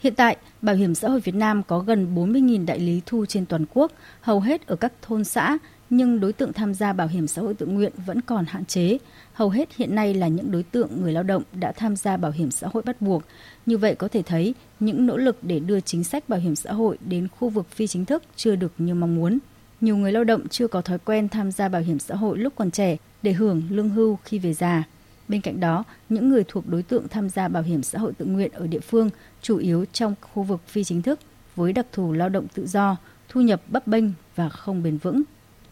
Hiện 0.00 0.14
tại, 0.14 0.36
Bảo 0.62 0.76
hiểm 0.76 0.94
xã 0.94 1.08
hội 1.08 1.20
Việt 1.20 1.34
Nam 1.34 1.62
có 1.62 1.78
gần 1.78 2.14
40.000 2.14 2.66
đại 2.66 2.78
lý 2.78 3.00
thu 3.06 3.26
trên 3.26 3.46
toàn 3.46 3.64
quốc, 3.74 3.92
hầu 4.20 4.40
hết 4.40 4.66
ở 4.66 4.76
các 4.76 4.92
thôn 5.02 5.24
xã, 5.24 5.58
nhưng 5.90 6.20
đối 6.20 6.32
tượng 6.32 6.52
tham 6.52 6.74
gia 6.74 6.92
bảo 6.92 7.08
hiểm 7.08 7.26
xã 7.26 7.42
hội 7.42 7.54
tự 7.54 7.66
nguyện 7.66 7.92
vẫn 8.06 8.20
còn 8.20 8.44
hạn 8.48 8.64
chế. 8.64 8.98
Hầu 9.32 9.50
hết 9.50 9.76
hiện 9.76 9.94
nay 9.94 10.14
là 10.14 10.28
những 10.28 10.50
đối 10.50 10.62
tượng 10.62 11.02
người 11.02 11.12
lao 11.12 11.22
động 11.22 11.42
đã 11.52 11.72
tham 11.72 11.96
gia 11.96 12.16
bảo 12.16 12.30
hiểm 12.30 12.50
xã 12.50 12.68
hội 12.72 12.82
bắt 12.82 13.02
buộc. 13.02 13.22
Như 13.66 13.78
vậy 13.78 13.94
có 13.94 14.08
thể 14.08 14.22
thấy 14.22 14.54
những 14.80 15.06
nỗ 15.06 15.16
lực 15.16 15.36
để 15.42 15.60
đưa 15.60 15.80
chính 15.80 16.04
sách 16.04 16.28
bảo 16.28 16.40
hiểm 16.40 16.56
xã 16.56 16.72
hội 16.72 16.98
đến 17.00 17.28
khu 17.38 17.48
vực 17.48 17.66
phi 17.70 17.86
chính 17.86 18.04
thức 18.04 18.22
chưa 18.36 18.56
được 18.56 18.72
như 18.78 18.94
mong 18.94 19.14
muốn. 19.14 19.38
Nhiều 19.80 19.96
người 19.96 20.12
lao 20.12 20.24
động 20.24 20.48
chưa 20.48 20.68
có 20.68 20.80
thói 20.80 20.98
quen 20.98 21.28
tham 21.28 21.52
gia 21.52 21.68
bảo 21.68 21.82
hiểm 21.82 21.98
xã 21.98 22.14
hội 22.14 22.38
lúc 22.38 22.52
còn 22.56 22.70
trẻ 22.70 22.96
để 23.22 23.32
hưởng 23.32 23.62
lương 23.70 23.88
hưu 23.88 24.18
khi 24.24 24.38
về 24.38 24.54
già. 24.54 24.84
Bên 25.28 25.40
cạnh 25.40 25.60
đó, 25.60 25.84
những 26.08 26.28
người 26.28 26.44
thuộc 26.48 26.68
đối 26.68 26.82
tượng 26.82 27.08
tham 27.08 27.28
gia 27.28 27.48
bảo 27.48 27.62
hiểm 27.62 27.82
xã 27.82 27.98
hội 27.98 28.12
tự 28.12 28.24
nguyện 28.24 28.50
ở 28.52 28.66
địa 28.66 28.80
phương 28.80 29.10
chủ 29.42 29.58
yếu 29.58 29.84
trong 29.92 30.14
khu 30.20 30.42
vực 30.42 30.60
phi 30.66 30.84
chính 30.84 31.02
thức 31.02 31.20
với 31.56 31.72
đặc 31.72 31.86
thù 31.92 32.12
lao 32.12 32.28
động 32.28 32.46
tự 32.54 32.66
do, 32.66 32.96
thu 33.28 33.40
nhập 33.40 33.62
bấp 33.68 33.86
bênh 33.86 34.04
và 34.36 34.48
không 34.48 34.82
bền 34.82 34.98
vững. 34.98 35.22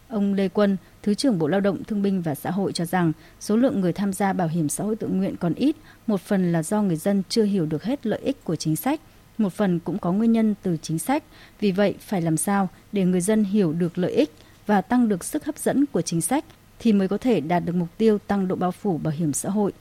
Ông 0.08 0.34
Lê 0.34 0.48
Quân, 0.48 0.76
Thứ 1.02 1.14
trưởng 1.14 1.38
Bộ 1.38 1.48
Lao 1.48 1.60
động 1.60 1.84
Thương 1.84 2.02
binh 2.02 2.22
và 2.22 2.34
Xã 2.34 2.50
hội 2.50 2.72
cho 2.72 2.84
rằng 2.84 3.12
số 3.40 3.56
lượng 3.56 3.80
người 3.80 3.92
tham 3.92 4.12
gia 4.12 4.32
bảo 4.32 4.48
hiểm 4.48 4.68
xã 4.68 4.84
hội 4.84 4.96
tự 4.96 5.08
nguyện 5.08 5.36
còn 5.36 5.54
ít, 5.54 5.76
một 6.06 6.20
phần 6.20 6.52
là 6.52 6.62
do 6.62 6.82
người 6.82 6.96
dân 6.96 7.22
chưa 7.28 7.42
hiểu 7.42 7.66
được 7.66 7.82
hết 7.82 8.06
lợi 8.06 8.20
ích 8.22 8.44
của 8.44 8.56
chính 8.56 8.76
sách, 8.76 9.00
một 9.38 9.52
phần 9.52 9.78
cũng 9.78 9.98
có 9.98 10.12
nguyên 10.12 10.32
nhân 10.32 10.54
từ 10.62 10.76
chính 10.82 10.98
sách. 10.98 11.24
Vì 11.60 11.72
vậy, 11.72 11.94
phải 12.00 12.22
làm 12.22 12.36
sao 12.36 12.68
để 12.92 13.04
người 13.04 13.20
dân 13.20 13.44
hiểu 13.44 13.72
được 13.72 13.98
lợi 13.98 14.12
ích 14.12 14.30
và 14.66 14.80
tăng 14.80 15.08
được 15.08 15.24
sức 15.24 15.44
hấp 15.44 15.58
dẫn 15.58 15.84
của 15.86 16.02
chính 16.02 16.20
sách 16.20 16.44
thì 16.78 16.92
mới 16.92 17.08
có 17.08 17.18
thể 17.18 17.40
đạt 17.40 17.64
được 17.64 17.74
mục 17.74 17.88
tiêu 17.98 18.18
tăng 18.18 18.48
độ 18.48 18.56
bao 18.56 18.70
phủ 18.70 18.98
bảo 18.98 19.14
hiểm 19.18 19.32
xã 19.32 19.50
hội. 19.50 19.72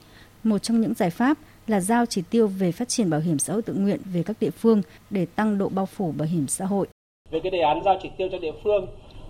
Một 0.44 0.57
trong 0.57 0.81
những 0.81 0.94
giải 0.94 1.09
pháp 1.09 1.38
là 1.68 1.80
giao 1.80 2.06
chỉ 2.06 2.21
tiêu 2.30 2.47
về 2.47 2.71
phát 2.71 2.89
triển 2.89 3.09
bảo 3.09 3.19
hiểm 3.19 3.39
xã 3.39 3.53
hội 3.53 3.62
tự 3.62 3.73
nguyện 3.73 4.00
về 4.13 4.23
các 4.23 4.38
địa 4.39 4.50
phương 4.50 4.81
để 5.09 5.25
tăng 5.25 5.57
độ 5.57 5.69
bao 5.69 5.85
phủ 5.85 6.12
bảo 6.12 6.27
hiểm 6.27 6.47
xã 6.47 6.65
hội. 6.65 6.88
Về 7.31 7.39
cái 7.44 7.51
đề 7.51 7.59
án 7.59 7.81
giao 7.85 8.00
chỉ 8.03 8.09
tiêu 8.18 8.27
cho 8.31 8.39
địa 8.39 8.51
phương 8.63 8.85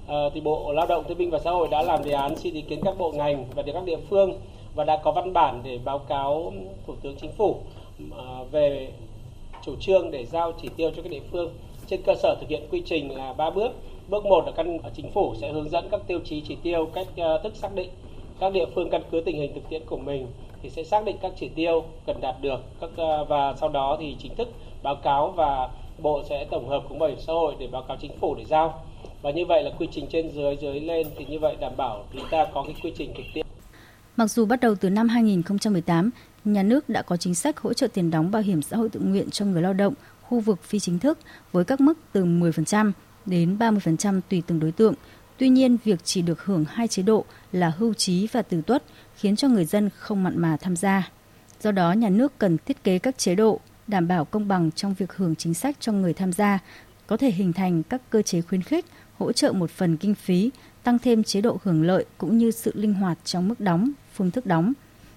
à, 0.07 0.29
thì 0.33 0.41
Bộ 0.41 0.71
Lao 0.71 0.87
động 0.87 1.03
Thương 1.07 1.17
binh 1.17 1.29
và 1.29 1.39
Xã 1.39 1.51
hội 1.51 1.67
đã 1.71 1.81
làm 1.81 2.03
đề 2.03 2.11
án 2.11 2.35
xin 2.35 2.53
ý 2.53 2.61
kiến 2.61 2.79
các 2.83 2.97
bộ 2.97 3.11
ngành 3.11 3.45
và 3.55 3.63
các 3.73 3.85
địa 3.85 3.99
phương 4.09 4.33
và 4.75 4.83
đã 4.83 4.97
có 5.03 5.11
văn 5.11 5.33
bản 5.33 5.61
để 5.63 5.79
báo 5.85 5.99
cáo 5.99 6.53
Thủ 6.87 6.93
tướng 7.01 7.15
Chính 7.21 7.31
phủ 7.31 7.55
à, 8.17 8.43
về 8.51 8.91
chủ 9.65 9.75
trương 9.79 10.11
để 10.11 10.25
giao 10.25 10.51
chỉ 10.61 10.69
tiêu 10.77 10.91
cho 10.95 11.01
các 11.01 11.09
địa 11.09 11.21
phương. 11.31 11.53
Trên 11.87 12.01
cơ 12.01 12.15
sở 12.15 12.35
thực 12.39 12.49
hiện 12.49 12.67
quy 12.71 12.81
trình 12.85 13.15
là 13.17 13.33
ba 13.33 13.49
bước. 13.49 13.71
Bước 14.09 14.25
một 14.25 14.45
là 14.45 14.51
căn 14.51 14.77
chính 14.95 15.11
phủ 15.11 15.35
sẽ 15.35 15.51
hướng 15.51 15.69
dẫn 15.69 15.89
các 15.91 16.01
tiêu 16.07 16.19
chí 16.25 16.41
chỉ 16.47 16.57
tiêu 16.63 16.89
cách 16.93 17.07
uh, 17.11 17.43
thức 17.43 17.55
xác 17.55 17.75
định 17.75 17.89
các 18.39 18.53
địa 18.53 18.65
phương 18.75 18.89
căn 18.89 19.01
cứ 19.11 19.21
tình 19.21 19.37
hình 19.37 19.53
thực 19.53 19.69
tiễn 19.69 19.85
của 19.85 19.97
mình 19.97 20.27
thì 20.61 20.69
sẽ 20.69 20.83
xác 20.83 21.05
định 21.05 21.17
các 21.21 21.31
chỉ 21.39 21.49
tiêu 21.49 21.83
cần 22.05 22.21
đạt 22.21 22.35
được. 22.41 22.59
Các 22.81 22.89
uh, 22.89 23.27
và 23.27 23.53
sau 23.57 23.69
đó 23.69 23.97
thì 23.99 24.15
chính 24.19 24.35
thức 24.35 24.49
báo 24.83 24.95
cáo 24.95 25.33
và 25.35 25.69
bộ 25.97 26.23
sẽ 26.23 26.45
tổng 26.45 26.69
hợp 26.69 26.83
cùng 26.89 26.99
bảo 26.99 27.09
hiểm 27.09 27.19
xã 27.19 27.33
hội 27.33 27.55
để 27.59 27.67
báo 27.67 27.81
cáo 27.81 27.97
chính 28.01 28.17
phủ 28.17 28.35
để 28.35 28.45
giao 28.45 28.81
và 29.27 29.33
như 29.33 29.45
vậy 29.45 29.63
là 29.63 29.71
quy 29.79 29.87
trình 29.91 30.07
trên 30.11 30.31
dưới 30.31 30.57
dưới 30.61 30.79
lên 30.79 31.07
thì 31.17 31.25
như 31.25 31.39
vậy 31.39 31.55
đảm 31.59 31.71
bảo 31.77 32.05
chúng 32.13 32.29
ta 32.31 32.45
có 32.53 32.63
cái 32.63 32.75
quy 32.83 32.93
trình 32.97 33.13
thực 33.17 33.23
tiễn. 33.33 33.45
Mặc 34.17 34.27
dù 34.27 34.45
bắt 34.45 34.59
đầu 34.59 34.75
từ 34.75 34.89
năm 34.89 35.09
2018, 35.09 36.09
nhà 36.45 36.63
nước 36.63 36.89
đã 36.89 37.01
có 37.01 37.17
chính 37.17 37.35
sách 37.35 37.59
hỗ 37.59 37.73
trợ 37.73 37.87
tiền 37.87 38.11
đóng 38.11 38.31
bảo 38.31 38.41
hiểm 38.41 38.61
xã 38.61 38.77
hội 38.77 38.89
tự 38.89 38.99
nguyện 38.99 39.29
cho 39.29 39.45
người 39.45 39.61
lao 39.61 39.73
động 39.73 39.93
khu 40.21 40.39
vực 40.39 40.63
phi 40.63 40.79
chính 40.79 40.99
thức 40.99 41.19
với 41.51 41.65
các 41.65 41.81
mức 41.81 41.93
từ 42.11 42.25
10% 42.25 42.91
đến 43.25 43.57
30% 43.59 44.21
tùy 44.29 44.43
từng 44.47 44.59
đối 44.59 44.71
tượng. 44.71 44.93
Tuy 45.37 45.49
nhiên, 45.49 45.77
việc 45.83 45.99
chỉ 46.03 46.21
được 46.21 46.43
hưởng 46.43 46.65
hai 46.69 46.87
chế 46.87 47.03
độ 47.03 47.25
là 47.51 47.71
hưu 47.77 47.93
trí 47.93 48.27
và 48.31 48.41
tử 48.41 48.61
tuất 48.61 48.83
khiến 49.15 49.35
cho 49.35 49.47
người 49.47 49.65
dân 49.65 49.89
không 49.97 50.23
mặn 50.23 50.41
mà 50.41 50.57
tham 50.61 50.75
gia. 50.75 51.11
Do 51.61 51.71
đó, 51.71 51.91
nhà 51.91 52.09
nước 52.09 52.37
cần 52.37 52.57
thiết 52.65 52.83
kế 52.83 52.99
các 52.99 53.17
chế 53.17 53.35
độ 53.35 53.59
đảm 53.87 54.07
bảo 54.07 54.25
công 54.25 54.47
bằng 54.47 54.71
trong 54.71 54.93
việc 54.93 55.13
hưởng 55.13 55.35
chính 55.35 55.53
sách 55.53 55.75
cho 55.79 55.91
người 55.91 56.13
tham 56.13 56.33
gia, 56.33 56.59
có 57.07 57.17
thể 57.17 57.31
hình 57.31 57.53
thành 57.53 57.83
các 57.83 58.01
cơ 58.09 58.21
chế 58.21 58.41
khuyến 58.41 58.61
khích 58.61 58.85
hỗ 59.17 59.31
trợ 59.31 59.51
một 59.51 59.69
phần 59.69 59.97
kinh 59.97 60.15
phí, 60.15 60.51
tăng 60.83 60.99
thêm 60.99 61.23
chế 61.23 61.41
độ 61.41 61.59
hưởng 61.63 61.83
lợi 61.83 62.05
cũng 62.17 62.37
như 62.37 62.51
sự 62.51 62.71
linh 62.75 62.93
hoạt 62.93 63.17
trong 63.23 63.47
mức 63.47 63.59
đóng, 63.59 63.91
phương 64.13 64.31
thức 64.31 64.45
đóng. 64.45 64.73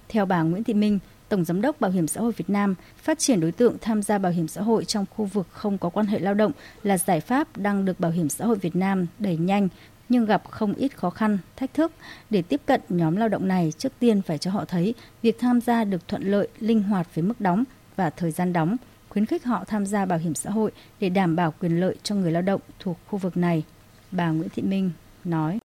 Theo 0.09 0.25
bà 0.25 0.41
Nguyễn 0.41 0.63
Thị 0.63 0.73
Minh, 0.73 0.99
Tổng 1.29 1.45
Giám 1.45 1.61
đốc 1.61 1.81
Bảo 1.81 1.91
hiểm 1.91 2.07
xã 2.07 2.21
hội 2.21 2.31
Việt 2.37 2.49
Nam, 2.49 2.75
phát 2.97 3.19
triển 3.19 3.39
đối 3.39 3.51
tượng 3.51 3.77
tham 3.81 4.01
gia 4.01 4.17
bảo 4.17 4.31
hiểm 4.31 4.47
xã 4.47 4.61
hội 4.61 4.85
trong 4.85 5.05
khu 5.15 5.25
vực 5.25 5.47
không 5.51 5.77
có 5.77 5.89
quan 5.89 6.05
hệ 6.05 6.19
lao 6.19 6.33
động 6.33 6.51
là 6.83 6.97
giải 6.97 7.19
pháp 7.21 7.57
đang 7.57 7.85
được 7.85 7.99
Bảo 7.99 8.11
hiểm 8.11 8.29
xã 8.29 8.45
hội 8.45 8.57
Việt 8.57 8.75
Nam 8.75 9.05
đẩy 9.19 9.37
nhanh 9.37 9.67
nhưng 10.11 10.25
gặp 10.25 10.43
không 10.49 10.73
ít 10.73 10.97
khó 10.97 11.09
khăn, 11.09 11.37
thách 11.55 11.73
thức. 11.73 11.91
Để 12.29 12.41
tiếp 12.41 12.61
cận 12.65 12.81
nhóm 12.89 13.15
lao 13.15 13.29
động 13.29 13.47
này, 13.47 13.73
trước 13.77 13.91
tiên 13.99 14.21
phải 14.21 14.37
cho 14.37 14.51
họ 14.51 14.65
thấy 14.65 14.93
việc 15.21 15.39
tham 15.39 15.61
gia 15.61 15.83
được 15.83 16.07
thuận 16.07 16.23
lợi, 16.23 16.47
linh 16.59 16.83
hoạt 16.83 17.15
với 17.15 17.23
mức 17.23 17.41
đóng 17.41 17.63
và 17.95 18.09
thời 18.09 18.31
gian 18.31 18.53
đóng, 18.53 18.77
khuyến 19.09 19.25
khích 19.25 19.43
họ 19.43 19.63
tham 19.67 19.85
gia 19.85 20.05
bảo 20.05 20.19
hiểm 20.19 20.35
xã 20.35 20.49
hội 20.49 20.71
để 20.99 21.09
đảm 21.09 21.35
bảo 21.35 21.53
quyền 21.59 21.79
lợi 21.79 21.95
cho 22.03 22.15
người 22.15 22.31
lao 22.31 22.41
động 22.41 22.61
thuộc 22.79 22.97
khu 23.07 23.19
vực 23.19 23.37
này. 23.37 23.63
Bà 24.11 24.29
Nguyễn 24.29 24.49
Thị 24.49 24.61
Minh 24.61 24.91
nói. 25.23 25.59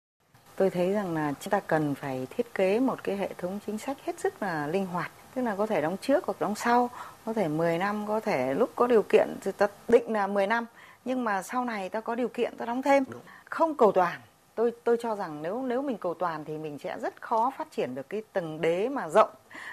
Tôi 0.56 0.70
thấy 0.70 0.92
rằng 0.92 1.14
là 1.14 1.32
chúng 1.40 1.50
ta 1.50 1.60
cần 1.60 1.94
phải 1.94 2.26
thiết 2.30 2.54
kế 2.54 2.80
một 2.80 3.04
cái 3.04 3.16
hệ 3.16 3.30
thống 3.38 3.58
chính 3.66 3.78
sách 3.78 3.96
hết 4.04 4.20
sức 4.20 4.42
là 4.42 4.66
linh 4.66 4.86
hoạt. 4.86 5.10
Tức 5.34 5.42
là 5.42 5.56
có 5.56 5.66
thể 5.66 5.80
đóng 5.80 5.96
trước 6.00 6.24
hoặc 6.26 6.40
đóng 6.40 6.54
sau, 6.54 6.90
có 7.24 7.32
thể 7.32 7.48
10 7.48 7.78
năm, 7.78 8.06
có 8.06 8.20
thể 8.20 8.54
lúc 8.54 8.70
có 8.74 8.86
điều 8.86 9.02
kiện 9.02 9.36
thì 9.40 9.52
ta 9.52 9.66
định 9.88 10.12
là 10.12 10.26
10 10.26 10.46
năm. 10.46 10.66
Nhưng 11.04 11.24
mà 11.24 11.42
sau 11.42 11.64
này 11.64 11.88
ta 11.88 12.00
có 12.00 12.14
điều 12.14 12.28
kiện 12.28 12.56
ta 12.56 12.64
đóng 12.64 12.82
thêm. 12.82 13.04
Không 13.44 13.74
cầu 13.74 13.92
toàn. 13.92 14.20
Tôi 14.54 14.72
tôi 14.84 14.96
cho 15.00 15.16
rằng 15.16 15.42
nếu 15.42 15.62
nếu 15.62 15.82
mình 15.82 15.96
cầu 15.96 16.14
toàn 16.14 16.44
thì 16.44 16.58
mình 16.58 16.78
sẽ 16.78 16.98
rất 17.02 17.22
khó 17.22 17.52
phát 17.58 17.68
triển 17.70 17.94
được 17.94 18.08
cái 18.08 18.22
tầng 18.32 18.60
đế 18.60 18.88
mà 18.88 19.08
rộng. 19.08 19.30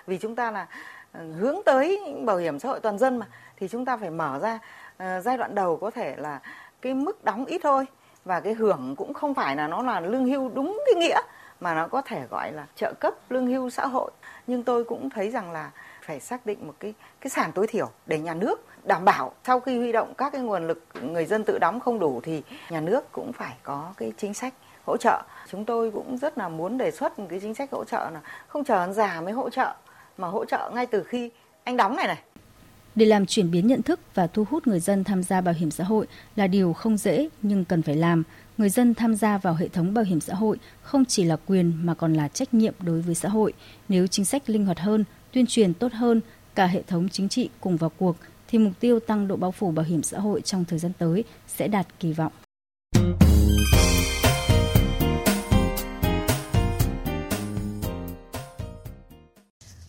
Vì 0.07 0.17
chúng 0.17 0.35
ta 0.35 0.51
là 0.51 0.67
ờ, 1.11 1.31
hướng 1.33 1.55
tới 1.65 1.99
bảo 2.25 2.37
hiểm 2.37 2.59
xã 2.59 2.69
hội 2.69 2.79
toàn 2.79 2.97
dân 2.97 3.17
mà 3.17 3.27
thì 3.57 3.67
chúng 3.67 3.85
ta 3.85 3.97
phải 3.97 4.09
mở 4.09 4.39
ra 4.41 4.59
uh, 5.03 5.23
giai 5.23 5.37
đoạn 5.37 5.55
đầu 5.55 5.77
có 5.77 5.91
thể 5.91 6.15
là 6.17 6.39
cái 6.81 6.93
mức 6.93 7.23
đóng 7.23 7.45
ít 7.45 7.61
thôi 7.63 7.85
và 8.29 8.39
cái 8.39 8.53
hưởng 8.53 8.95
cũng 8.97 9.13
không 9.13 9.33
phải 9.33 9.55
là 9.55 9.67
nó 9.67 9.81
là 9.81 9.99
lương 9.99 10.25
hưu 10.25 10.49
đúng 10.49 10.81
cái 10.85 10.95
nghĩa, 10.95 11.19
mà 11.59 11.75
nó 11.75 11.87
có 11.87 12.01
thể 12.01 12.27
gọi 12.29 12.51
là 12.51 12.65
trợ 12.75 12.93
cấp 12.99 13.13
lương 13.29 13.47
hưu 13.47 13.69
xã 13.69 13.87
hội. 13.87 14.11
Nhưng 14.47 14.63
tôi 14.63 14.83
cũng 14.83 15.09
thấy 15.09 15.29
rằng 15.29 15.51
là 15.51 15.71
phải 16.01 16.19
xác 16.19 16.45
định 16.45 16.67
một 16.67 16.73
cái 16.79 16.93
cái 17.21 17.29
sản 17.29 17.51
tối 17.51 17.67
thiểu 17.67 17.89
để 18.05 18.19
nhà 18.19 18.33
nước 18.33 18.65
đảm 18.83 19.05
bảo. 19.05 19.31
Sau 19.43 19.59
khi 19.59 19.77
huy 19.77 19.91
động 19.91 20.13
các 20.17 20.29
cái 20.29 20.41
nguồn 20.41 20.67
lực 20.67 20.83
người 21.01 21.25
dân 21.25 21.43
tự 21.43 21.57
đóng 21.59 21.79
không 21.79 21.99
đủ 21.99 22.21
thì 22.23 22.43
nhà 22.69 22.81
nước 22.81 23.11
cũng 23.11 23.33
phải 23.33 23.55
có 23.63 23.93
cái 23.97 24.13
chính 24.17 24.33
sách 24.33 24.53
hỗ 24.85 24.97
trợ. 24.97 25.21
Chúng 25.47 25.65
tôi 25.65 25.91
cũng 25.91 26.17
rất 26.17 26.37
là 26.37 26.49
muốn 26.49 26.77
đề 26.77 26.91
xuất 26.91 27.19
một 27.19 27.27
cái 27.29 27.39
chính 27.39 27.55
sách 27.55 27.71
hỗ 27.71 27.83
trợ 27.85 28.09
là 28.09 28.19
không 28.47 28.63
chờ 28.63 28.93
già 28.93 29.21
mới 29.21 29.33
hỗ 29.33 29.49
trợ, 29.49 29.73
mà 30.17 30.27
hỗ 30.27 30.45
trợ 30.45 30.71
ngay 30.73 30.85
từ 30.85 31.03
khi 31.03 31.31
anh 31.63 31.77
đóng 31.77 31.95
này 31.95 32.07
này. 32.07 32.19
Để 32.99 33.05
làm 33.05 33.25
chuyển 33.25 33.51
biến 33.51 33.67
nhận 33.67 33.81
thức 33.81 33.99
và 34.13 34.27
thu 34.27 34.45
hút 34.49 34.67
người 34.67 34.79
dân 34.79 35.03
tham 35.03 35.23
gia 35.23 35.41
bảo 35.41 35.53
hiểm 35.53 35.71
xã 35.71 35.83
hội 35.83 36.07
là 36.35 36.47
điều 36.47 36.73
không 36.73 36.97
dễ 36.97 37.29
nhưng 37.41 37.65
cần 37.65 37.81
phải 37.81 37.95
làm. 37.95 38.23
Người 38.57 38.69
dân 38.69 38.93
tham 38.93 39.15
gia 39.15 39.37
vào 39.37 39.53
hệ 39.53 39.67
thống 39.67 39.93
bảo 39.93 40.05
hiểm 40.05 40.19
xã 40.19 40.33
hội 40.33 40.57
không 40.81 41.05
chỉ 41.05 41.23
là 41.23 41.37
quyền 41.45 41.85
mà 41.85 41.93
còn 41.93 42.13
là 42.13 42.27
trách 42.27 42.53
nhiệm 42.53 42.73
đối 42.79 43.01
với 43.01 43.15
xã 43.15 43.29
hội. 43.29 43.53
Nếu 43.89 44.07
chính 44.07 44.25
sách 44.25 44.49
linh 44.49 44.65
hoạt 44.65 44.79
hơn, 44.79 45.03
tuyên 45.31 45.45
truyền 45.47 45.73
tốt 45.73 45.93
hơn, 45.93 46.21
cả 46.55 46.65
hệ 46.65 46.81
thống 46.81 47.09
chính 47.09 47.29
trị 47.29 47.49
cùng 47.59 47.77
vào 47.77 47.91
cuộc 47.97 48.15
thì 48.47 48.57
mục 48.57 48.73
tiêu 48.79 48.99
tăng 48.99 49.27
độ 49.27 49.35
bao 49.35 49.51
phủ 49.51 49.71
bảo 49.71 49.85
hiểm 49.85 50.03
xã 50.03 50.19
hội 50.19 50.41
trong 50.41 50.65
thời 50.65 50.79
gian 50.79 50.91
tới 50.97 51.23
sẽ 51.47 51.67
đạt 51.67 51.87
kỳ 51.99 52.13
vọng. 52.13 52.31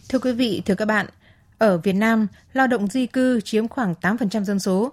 Thưa 0.08 0.18
quý 0.18 0.32
vị, 0.32 0.62
thưa 0.66 0.74
các 0.74 0.84
bạn, 0.84 1.06
ở 1.60 1.78
Việt 1.78 1.92
Nam, 1.92 2.26
lao 2.52 2.66
động 2.66 2.86
di 2.86 3.06
cư 3.06 3.40
chiếm 3.40 3.68
khoảng 3.68 3.94
8% 4.00 4.44
dân 4.44 4.58
số. 4.58 4.92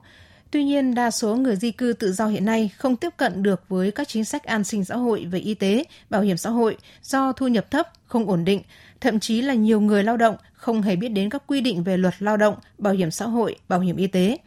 Tuy 0.52 0.64
nhiên, 0.64 0.96
đa 0.96 1.12
số 1.12 1.36
người 1.36 1.56
di 1.56 1.72
cư 1.72 1.94
tự 1.94 2.14
do 2.14 2.28
hiện 2.28 2.46
nay 2.46 2.70
không 2.78 2.96
tiếp 2.96 3.10
cận 3.18 3.44
được 3.44 3.64
với 3.70 3.92
các 3.92 4.08
chính 4.08 4.26
sách 4.26 4.44
an 4.44 4.64
sinh 4.64 4.86
xã 4.86 4.96
hội 4.96 5.26
về 5.32 5.40
y 5.40 5.54
tế, 5.54 5.84
bảo 6.10 6.22
hiểm 6.22 6.38
xã 6.38 6.50
hội 6.50 6.78
do 7.04 7.32
thu 7.32 7.48
nhập 7.48 7.72
thấp, 7.72 7.88
không 8.08 8.30
ổn 8.30 8.46
định, 8.46 8.62
thậm 9.02 9.20
chí 9.20 9.42
là 9.42 9.54
nhiều 9.54 9.80
người 9.80 10.04
lao 10.04 10.18
động 10.18 10.36
không 10.54 10.82
hề 10.82 10.96
biết 10.96 11.10
đến 11.10 11.30
các 11.30 11.44
quy 11.48 11.62
định 11.62 11.84
về 11.84 11.98
luật 11.98 12.14
lao 12.20 12.38
động, 12.38 12.56
bảo 12.78 12.94
hiểm 12.94 13.12
xã 13.12 13.26
hội, 13.26 13.56
bảo 13.68 13.80
hiểm 13.80 13.96
y 13.96 14.08
tế. 14.08 14.38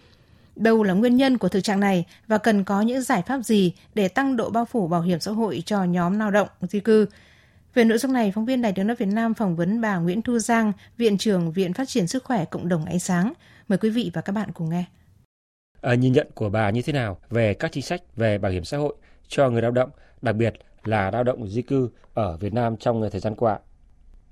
Đâu 0.56 0.82
là 0.82 0.94
nguyên 0.94 1.16
nhân 1.16 1.38
của 1.38 1.48
thực 1.48 1.60
trạng 1.60 1.80
này 1.80 2.04
và 2.26 2.38
cần 2.38 2.64
có 2.64 2.80
những 2.80 3.02
giải 3.02 3.22
pháp 3.26 3.38
gì 3.44 3.72
để 3.94 4.08
tăng 4.08 4.36
độ 4.36 4.50
bao 4.50 4.64
phủ 4.64 4.88
bảo 4.88 5.00
hiểm 5.02 5.20
xã 5.20 5.30
hội 5.30 5.62
cho 5.66 5.84
nhóm 5.84 6.18
lao 6.18 6.30
động 6.30 6.48
di 6.62 6.80
cư? 6.80 7.06
Về 7.74 7.84
nội 7.84 7.98
dung 7.98 8.12
này, 8.12 8.32
phóng 8.34 8.44
viên 8.44 8.62
Đài 8.62 8.72
tiếng 8.72 8.86
nói 8.86 8.96
Việt 8.96 9.06
Nam 9.06 9.34
phỏng 9.34 9.56
vấn 9.56 9.80
bà 9.80 9.96
Nguyễn 9.96 10.22
Thu 10.22 10.38
Giang, 10.38 10.72
Viện 10.96 11.18
trưởng 11.18 11.52
Viện 11.52 11.72
Phát 11.72 11.88
triển 11.88 12.06
Sức 12.06 12.24
khỏe 12.24 12.44
Cộng 12.44 12.68
đồng 12.68 12.84
Ánh 12.84 12.98
Sáng. 12.98 13.32
Mời 13.68 13.78
quý 13.78 13.90
vị 13.90 14.10
và 14.14 14.20
các 14.20 14.32
bạn 14.32 14.52
cùng 14.54 14.70
nghe. 14.70 14.84
À, 15.80 15.94
nhìn 15.94 16.12
nhận 16.12 16.26
của 16.34 16.48
bà 16.48 16.70
như 16.70 16.82
thế 16.82 16.92
nào 16.92 17.18
về 17.30 17.54
các 17.54 17.72
chính 17.72 17.82
sách 17.82 18.16
về 18.16 18.38
bảo 18.38 18.52
hiểm 18.52 18.64
xã 18.64 18.76
hội 18.76 18.94
cho 19.28 19.50
người 19.50 19.62
lao 19.62 19.70
động, 19.70 19.90
đặc 20.22 20.36
biệt 20.36 20.54
là 20.84 21.10
lao 21.10 21.24
động 21.24 21.48
di 21.48 21.62
cư 21.62 21.90
ở 22.14 22.36
Việt 22.36 22.52
Nam 22.52 22.76
trong 22.76 23.10
thời 23.10 23.20
gian 23.20 23.34
qua? 23.34 23.58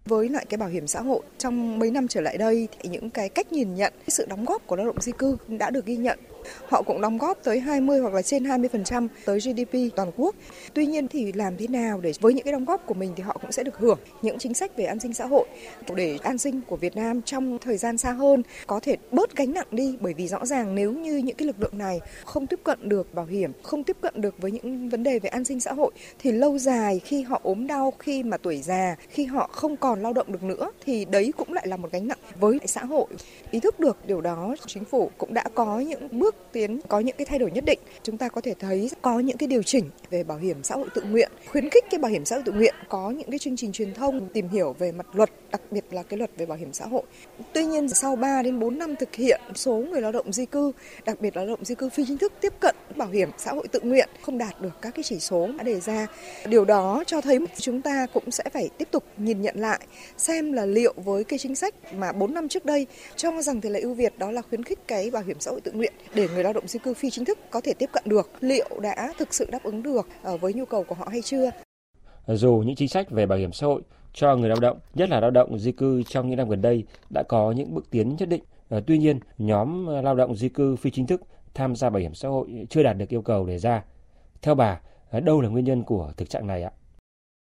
với 0.09 0.29
lại 0.29 0.47
cái 0.49 0.59
bảo 0.59 0.69
hiểm 0.69 0.87
xã 0.87 1.01
hội 1.01 1.21
trong 1.39 1.79
mấy 1.79 1.91
năm 1.91 2.09
trở 2.09 2.21
lại 2.21 2.39
đây 2.39 2.69
thì 2.79 2.89
những 2.89 3.11
cái 3.11 3.29
cách 3.29 3.53
nhìn 3.53 3.75
nhận 3.75 3.93
sự 4.09 4.27
đóng 4.29 4.45
góp 4.45 4.67
của 4.67 4.77
lao 4.77 4.87
động 4.87 5.01
di 5.01 5.13
cư 5.13 5.37
đã 5.49 5.71
được 5.71 5.87
ghi 5.87 5.97
nhận 5.97 6.19
họ 6.69 6.83
cũng 6.83 7.01
đóng 7.01 7.19
góp 7.19 7.39
tới 7.45 7.61
20 7.61 8.01
hoặc 8.01 8.15
là 8.15 8.23
trên 8.23 8.45
20% 8.45 9.09
tới 9.25 9.39
GDP 9.39 9.97
toàn 9.97 10.11
quốc. 10.17 10.35
Tuy 10.75 10.87
nhiên 10.87 11.09
thì 11.09 11.33
làm 11.33 11.57
thế 11.57 11.67
nào 11.67 12.01
để 12.01 12.13
với 12.21 12.35
những 12.35 12.45
cái 12.45 12.53
đóng 12.53 12.65
góp 12.65 12.87
của 12.87 12.95
mình 12.95 13.13
thì 13.17 13.23
họ 13.23 13.39
cũng 13.43 13.53
sẽ 13.53 13.63
được 13.63 13.79
hưởng 13.79 13.99
những 14.23 14.39
chính 14.39 14.55
sách 14.55 14.77
về 14.77 14.85
an 14.85 15.01
sinh 15.01 15.15
xã 15.15 15.27
hội 15.27 15.47
để 15.95 16.19
an 16.23 16.39
sinh 16.39 16.61
của 16.67 16.77
Việt 16.77 16.97
Nam 16.97 17.23
trong 17.23 17.59
thời 17.59 17.77
gian 17.77 17.99
xa 17.99 18.13
hơn 18.13 18.43
có 18.67 18.81
thể 18.81 18.97
bớt 19.11 19.37
gánh 19.37 19.53
nặng 19.53 19.67
đi 19.71 19.97
bởi 20.01 20.15
vì 20.15 20.29
rõ 20.29 20.47
ràng 20.47 20.75
nếu 20.75 20.93
như 20.93 21.17
những 21.17 21.37
cái 21.37 21.47
lực 21.47 21.57
lượng 21.61 21.79
này 21.79 22.01
không 22.25 22.47
tiếp 22.47 22.61
cận 22.65 22.89
được 22.89 23.15
bảo 23.15 23.27
hiểm, 23.27 23.53
không 23.63 23.85
tiếp 23.85 23.97
cận 24.01 24.21
được 24.21 24.35
với 24.39 24.51
những 24.51 24.89
vấn 24.89 25.03
đề 25.03 25.19
về 25.19 25.29
an 25.29 25.45
sinh 25.45 25.61
xã 25.61 25.73
hội 25.73 25.91
thì 26.19 26.33
lâu 26.33 26.59
dài 26.59 27.01
khi 27.05 27.23
họ 27.23 27.41
ốm 27.43 27.67
đau, 27.67 27.93
khi 27.99 28.23
mà 28.23 28.37
tuổi 28.37 28.63
già, 28.63 28.97
khi 29.09 29.25
họ 29.25 29.49
không 29.53 29.77
còn 29.77 30.03
lao 30.03 30.13
động 30.13 30.33
được 30.33 30.43
nữa 30.43 30.71
thì 30.85 31.05
đấy 31.05 31.33
cũng 31.37 31.53
lại 31.53 31.67
là 31.67 31.77
một 31.77 31.93
gánh 31.93 32.09
nặng 32.09 32.19
với 32.41 32.59
xã 32.67 32.85
hội. 32.85 33.07
Ý 33.51 33.61
thức 33.61 33.81
được 33.81 33.97
điều 34.07 34.21
đó, 34.21 34.57
chính 34.67 34.85
phủ 34.85 35.11
cũng 35.19 35.35
đã 35.35 35.45
có 35.55 35.81
những 35.81 36.09
bước 36.11 36.28
tiến 36.53 36.81
có 36.89 37.01
những 37.01 37.17
cái 37.19 37.25
thay 37.25 37.39
đổi 37.39 37.51
nhất 37.51 37.65
định. 37.65 37.79
Chúng 38.03 38.19
ta 38.19 38.29
có 38.29 38.41
thể 38.41 38.55
thấy 38.55 38.91
có 39.03 39.19
những 39.21 39.37
cái 39.37 39.47
điều 39.47 39.63
chỉnh 39.63 39.91
về 40.11 40.25
bảo 40.25 40.39
hiểm 40.39 40.63
xã 40.63 40.75
hội 40.75 40.89
tự 40.95 41.03
nguyện, 41.03 41.31
khuyến 41.49 41.71
khích 41.71 41.85
cái 41.91 42.01
bảo 42.01 42.11
hiểm 42.11 42.25
xã 42.25 42.37
hội 42.37 42.43
tự 42.47 42.53
nguyện, 42.53 42.75
có 42.89 43.11
những 43.11 43.31
cái 43.31 43.39
chương 43.39 43.57
trình 43.57 43.73
truyền 43.73 43.95
thông 43.95 44.29
tìm 44.29 44.49
hiểu 44.49 44.77
về 44.79 44.93
mặt 44.93 45.07
luật, 45.13 45.31
đặc 45.51 45.61
biệt 45.71 45.85
là 45.91 46.03
cái 46.03 46.19
luật 46.19 46.31
về 46.37 46.47
bảo 46.47 46.59
hiểm 46.59 46.73
xã 46.73 46.87
hội. 46.87 47.03
Tuy 47.53 47.65
nhiên 47.65 47.89
sau 47.89 48.17
3 48.17 48.43
đến 48.43 48.61
4 48.61 48.79
năm 48.79 48.97
thực 48.97 49.15
hiện, 49.15 49.41
số 49.55 49.75
người 49.75 50.01
lao 50.01 50.13
động 50.13 50.33
di 50.33 50.47
cư, 50.47 50.73
đặc 51.05 51.21
biệt 51.21 51.37
là 51.37 51.43
lao 51.43 51.57
động 51.57 51.65
di 51.65 51.75
cư 51.75 51.89
phi 51.89 52.05
chính 52.07 52.19
thức 52.19 52.33
tiếp 52.41 52.53
cận 52.61 52.77
bảo 52.97 53.09
hiểm 53.09 53.31
xã 53.39 53.53
hội 53.53 53.69
tự 53.69 53.81
nguyện 53.81 54.09
không 54.23 54.39
đạt 54.39 54.61
được 54.61 54.83
các 54.83 54.95
cái 54.95 55.03
chỉ 55.03 55.21
số 55.21 55.49
đã 55.59 55.65
đề 55.65 55.81
ra. 55.81 56.07
Điều 56.47 56.65
đó 56.65 57.05
cho 57.07 57.21
thấy 57.21 57.39
chúng 57.57 57.83
ta 57.83 58.07
cũng 58.15 58.31
sẽ 58.31 58.45
phải 58.53 58.69
tiếp 58.79 58.89
tục 58.91 59.05
nhìn 59.17 59.43
nhận 59.43 59.61
lại 59.61 59.81
xem 60.17 60.53
là 60.53 60.67
liệu 60.67 60.95
với 60.97 61.25
cái 61.25 61.39
chính 61.39 61.55
sách 61.55 61.75
mà 61.95 62.13
4 62.13 62.35
năm 62.35 62.49
trước 62.49 62.65
đây 62.65 62.87
cho 63.17 63.43
rằng 63.43 63.61
thì 63.61 63.69
là 63.69 63.79
ưu 63.83 63.95
việt 63.95 64.19
đó 64.19 64.31
là 64.31 64.43
khuyến 64.43 64.65
khích 64.65 64.79
cái 64.89 65.11
bảo 65.11 65.23
hiểm 65.23 65.37
xã 65.41 65.51
hội 65.51 65.61
tự 65.61 65.73
nguyện 65.73 65.93
để 66.19 66.29
người 66.35 66.45
lao 66.45 66.53
động 66.53 66.69
di 66.69 66.79
cư 66.79 66.95
phi 66.95 67.11
chính 67.11 67.25
thức 67.25 67.39
có 67.51 67.61
thể 67.61 67.73
tiếp 67.79 67.91
cận 67.93 68.03
được 68.07 68.31
liệu 68.41 68.69
đã 68.83 69.13
thực 69.19 69.35
sự 69.35 69.49
đáp 69.53 69.63
ứng 69.63 69.83
được 69.83 70.09
ờ, 70.23 70.37
với 70.37 70.55
nhu 70.55 70.65
cầu 70.65 70.85
của 70.85 70.95
họ 70.95 71.09
hay 71.11 71.23
chưa. 71.23 71.51
Dù 72.27 72.63
những 72.67 72.77
chính 72.77 72.89
sách 72.89 73.11
về 73.11 73.27
bảo 73.27 73.39
hiểm 73.39 73.53
xã 73.53 73.67
hội 73.67 73.83
cho 74.13 74.37
người 74.37 74.49
lao 74.49 74.61
động, 74.61 74.79
nhất 74.95 75.09
là 75.09 75.21
lao 75.21 75.31
động 75.31 75.59
di 75.59 75.73
cư 75.73 76.03
trong 76.03 76.29
những 76.29 76.37
năm 76.37 76.49
gần 76.49 76.63
đây 76.63 76.85
đã 77.11 77.23
có 77.29 77.53
những 77.53 77.75
bước 77.75 77.91
tiến 77.91 78.17
nhất 78.17 78.29
định, 78.29 78.43
ờ, 78.69 78.81
tuy 78.87 78.99
nhiên 78.99 79.19
nhóm 79.39 79.87
lao 79.87 80.15
động 80.15 80.37
di 80.37 80.49
cư 80.49 80.77
phi 80.77 80.91
chính 80.91 81.07
thức 81.07 81.23
tham 81.55 81.77
gia 81.77 81.91
bảo 81.91 82.01
hiểm 82.01 82.15
xã 82.15 82.29
hội 82.29 82.67
chưa 82.71 82.83
đạt 82.83 82.97
được 82.97 83.09
yêu 83.09 83.23
cầu 83.23 83.47
đề 83.47 83.59
ra. 83.59 83.85
Theo 84.43 84.55
bà, 84.55 84.81
ờ, 85.11 85.21
đâu 85.21 85.41
là 85.41 85.49
nguyên 85.49 85.65
nhân 85.65 85.83
của 85.83 86.13
thực 86.17 86.31
trạng 86.31 86.47
này 86.47 86.63
ạ? 86.63 86.71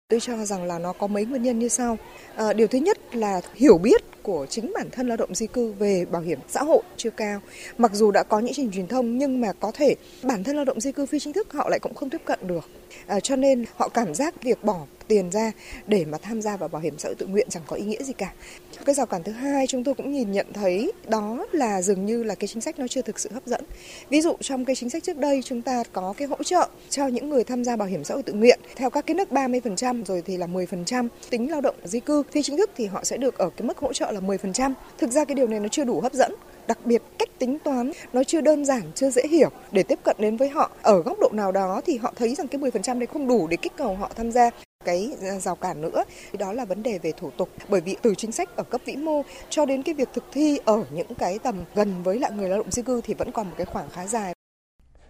Tôi 0.09 0.19
cho 0.19 0.45
rằng 0.45 0.63
là 0.63 0.79
nó 0.79 0.93
có 0.93 1.07
mấy 1.07 1.25
nguyên 1.25 1.43
nhân 1.43 1.59
như 1.59 1.67
sau. 1.67 1.97
À, 2.35 2.53
điều 2.53 2.67
thứ 2.67 2.77
nhất 2.77 3.15
là 3.15 3.41
hiểu 3.55 3.77
biết 3.77 4.01
của 4.23 4.45
chính 4.49 4.71
bản 4.73 4.89
thân 4.91 5.07
lao 5.07 5.17
động 5.17 5.35
di 5.35 5.47
cư 5.47 5.71
về 5.71 6.05
bảo 6.11 6.21
hiểm 6.21 6.39
xã 6.47 6.63
hội 6.63 6.81
chưa 6.97 7.09
cao. 7.09 7.41
Mặc 7.77 7.91
dù 7.93 8.11
đã 8.11 8.23
có 8.23 8.39
những 8.39 8.53
trình 8.53 8.71
truyền 8.71 8.87
thông 8.87 9.17
nhưng 9.17 9.41
mà 9.41 9.53
có 9.53 9.71
thể 9.71 9.95
bản 10.23 10.43
thân 10.43 10.55
lao 10.55 10.65
động 10.65 10.79
di 10.81 10.91
cư 10.91 11.05
phi 11.05 11.19
chính 11.19 11.33
thức 11.33 11.53
họ 11.53 11.69
lại 11.69 11.79
cũng 11.79 11.93
không 11.93 12.09
tiếp 12.09 12.21
cận 12.25 12.39
được. 12.47 12.69
À, 13.07 13.19
cho 13.19 13.35
nên 13.35 13.65
họ 13.75 13.89
cảm 13.89 14.13
giác 14.13 14.43
việc 14.43 14.63
bỏ 14.63 14.85
tiền 15.09 15.31
ra 15.31 15.51
để 15.87 16.05
mà 16.05 16.17
tham 16.17 16.41
gia 16.41 16.57
vào 16.57 16.69
bảo 16.69 16.81
hiểm 16.81 16.97
xã 16.97 17.09
hội 17.09 17.15
tự 17.15 17.25
nguyện 17.27 17.47
chẳng 17.49 17.63
có 17.67 17.75
ý 17.75 17.85
nghĩa 17.85 18.03
gì 18.03 18.13
cả. 18.13 18.33
Cái 18.85 18.95
rào 18.95 19.05
cản 19.05 19.23
thứ 19.23 19.31
hai 19.31 19.67
chúng 19.67 19.83
tôi 19.83 19.95
cũng 19.95 20.11
nhìn 20.11 20.31
nhận 20.31 20.53
thấy 20.53 20.91
đó 21.07 21.45
là 21.51 21.81
dường 21.81 22.05
như 22.05 22.23
là 22.23 22.35
cái 22.35 22.47
chính 22.47 22.61
sách 22.61 22.79
nó 22.79 22.87
chưa 22.87 23.01
thực 23.01 23.19
sự 23.19 23.29
hấp 23.33 23.45
dẫn. 23.45 23.63
Ví 24.09 24.21
dụ 24.21 24.35
trong 24.41 24.65
cái 24.65 24.75
chính 24.75 24.89
sách 24.89 25.03
trước 25.03 25.17
đây 25.17 25.41
chúng 25.45 25.61
ta 25.61 25.83
có 25.93 26.13
cái 26.17 26.27
hỗ 26.27 26.43
trợ 26.43 26.69
cho 26.89 27.07
những 27.07 27.29
người 27.29 27.43
tham 27.43 27.63
gia 27.63 27.75
bảo 27.75 27.87
hiểm 27.87 28.03
xã 28.03 28.13
hội 28.13 28.23
tự 28.23 28.33
nguyện 28.33 28.59
theo 28.75 28.89
các 28.89 29.05
cái 29.05 29.15
nước 29.15 29.31
30% 29.31 30.03
rồi 30.03 30.21
thì 30.25 30.37
là 30.37 30.47
10%. 30.47 31.07
Tính 31.29 31.51
lao 31.51 31.61
động 31.61 31.75
di 31.83 31.99
cư 31.99 32.23
phi 32.31 32.41
chính 32.41 32.57
thức 32.57 32.69
thì 32.75 32.85
họ 32.85 33.03
sẽ 33.03 33.17
được 33.17 33.37
ở 33.37 33.49
cái 33.49 33.67
mức 33.67 33.77
hỗ 33.77 33.93
trợ 33.93 34.11
là 34.11 34.19
10%. 34.19 34.73
Thực 34.97 35.11
ra 35.11 35.25
cái 35.25 35.35
điều 35.35 35.47
này 35.47 35.59
nó 35.59 35.67
chưa 35.67 35.83
đủ 35.83 36.01
hấp 36.01 36.13
dẫn 36.13 36.35
đặc 36.67 36.85
biệt 36.85 37.01
cách 37.19 37.29
tính 37.39 37.59
toán 37.59 37.91
nó 38.13 38.23
chưa 38.23 38.41
đơn 38.41 38.65
giản, 38.65 38.81
chưa 38.95 39.09
dễ 39.09 39.21
hiểu 39.29 39.49
để 39.71 39.83
tiếp 39.83 39.99
cận 40.03 40.15
đến 40.19 40.37
với 40.37 40.49
họ. 40.49 40.71
Ở 40.81 41.01
góc 41.01 41.19
độ 41.19 41.29
nào 41.33 41.51
đó 41.51 41.81
thì 41.85 41.97
họ 41.97 42.13
thấy 42.15 42.35
rằng 42.35 42.47
cái 42.47 42.61
10% 42.61 42.99
đấy 42.99 43.07
không 43.07 43.27
đủ 43.27 43.47
để 43.47 43.57
kích 43.57 43.73
cầu 43.77 43.95
họ 43.95 44.11
tham 44.15 44.31
gia 44.31 44.49
cái 44.85 45.11
à, 45.21 45.39
rào 45.39 45.55
cản 45.55 45.81
nữa 45.81 46.03
đó 46.39 46.53
là 46.53 46.65
vấn 46.65 46.83
đề 46.83 46.99
về 46.99 47.11
thủ 47.17 47.31
tục 47.37 47.49
bởi 47.69 47.81
vì 47.81 47.97
từ 48.01 48.15
chính 48.15 48.31
sách 48.31 48.55
ở 48.55 48.63
cấp 48.63 48.81
vĩ 48.85 48.95
mô 48.95 49.21
cho 49.49 49.65
đến 49.65 49.83
cái 49.83 49.95
việc 49.95 50.09
thực 50.13 50.23
thi 50.31 50.59
ở 50.65 50.85
những 50.91 51.15
cái 51.17 51.39
tầm 51.39 51.63
gần 51.75 52.03
với 52.03 52.19
lại 52.19 52.31
người 52.31 52.49
lao 52.49 52.59
động 52.59 52.71
di 52.71 52.81
cư 52.81 53.01
thì 53.03 53.13
vẫn 53.13 53.31
còn 53.31 53.47
một 53.47 53.53
cái 53.57 53.65
khoảng 53.65 53.89
khá 53.89 54.07
dài. 54.07 54.33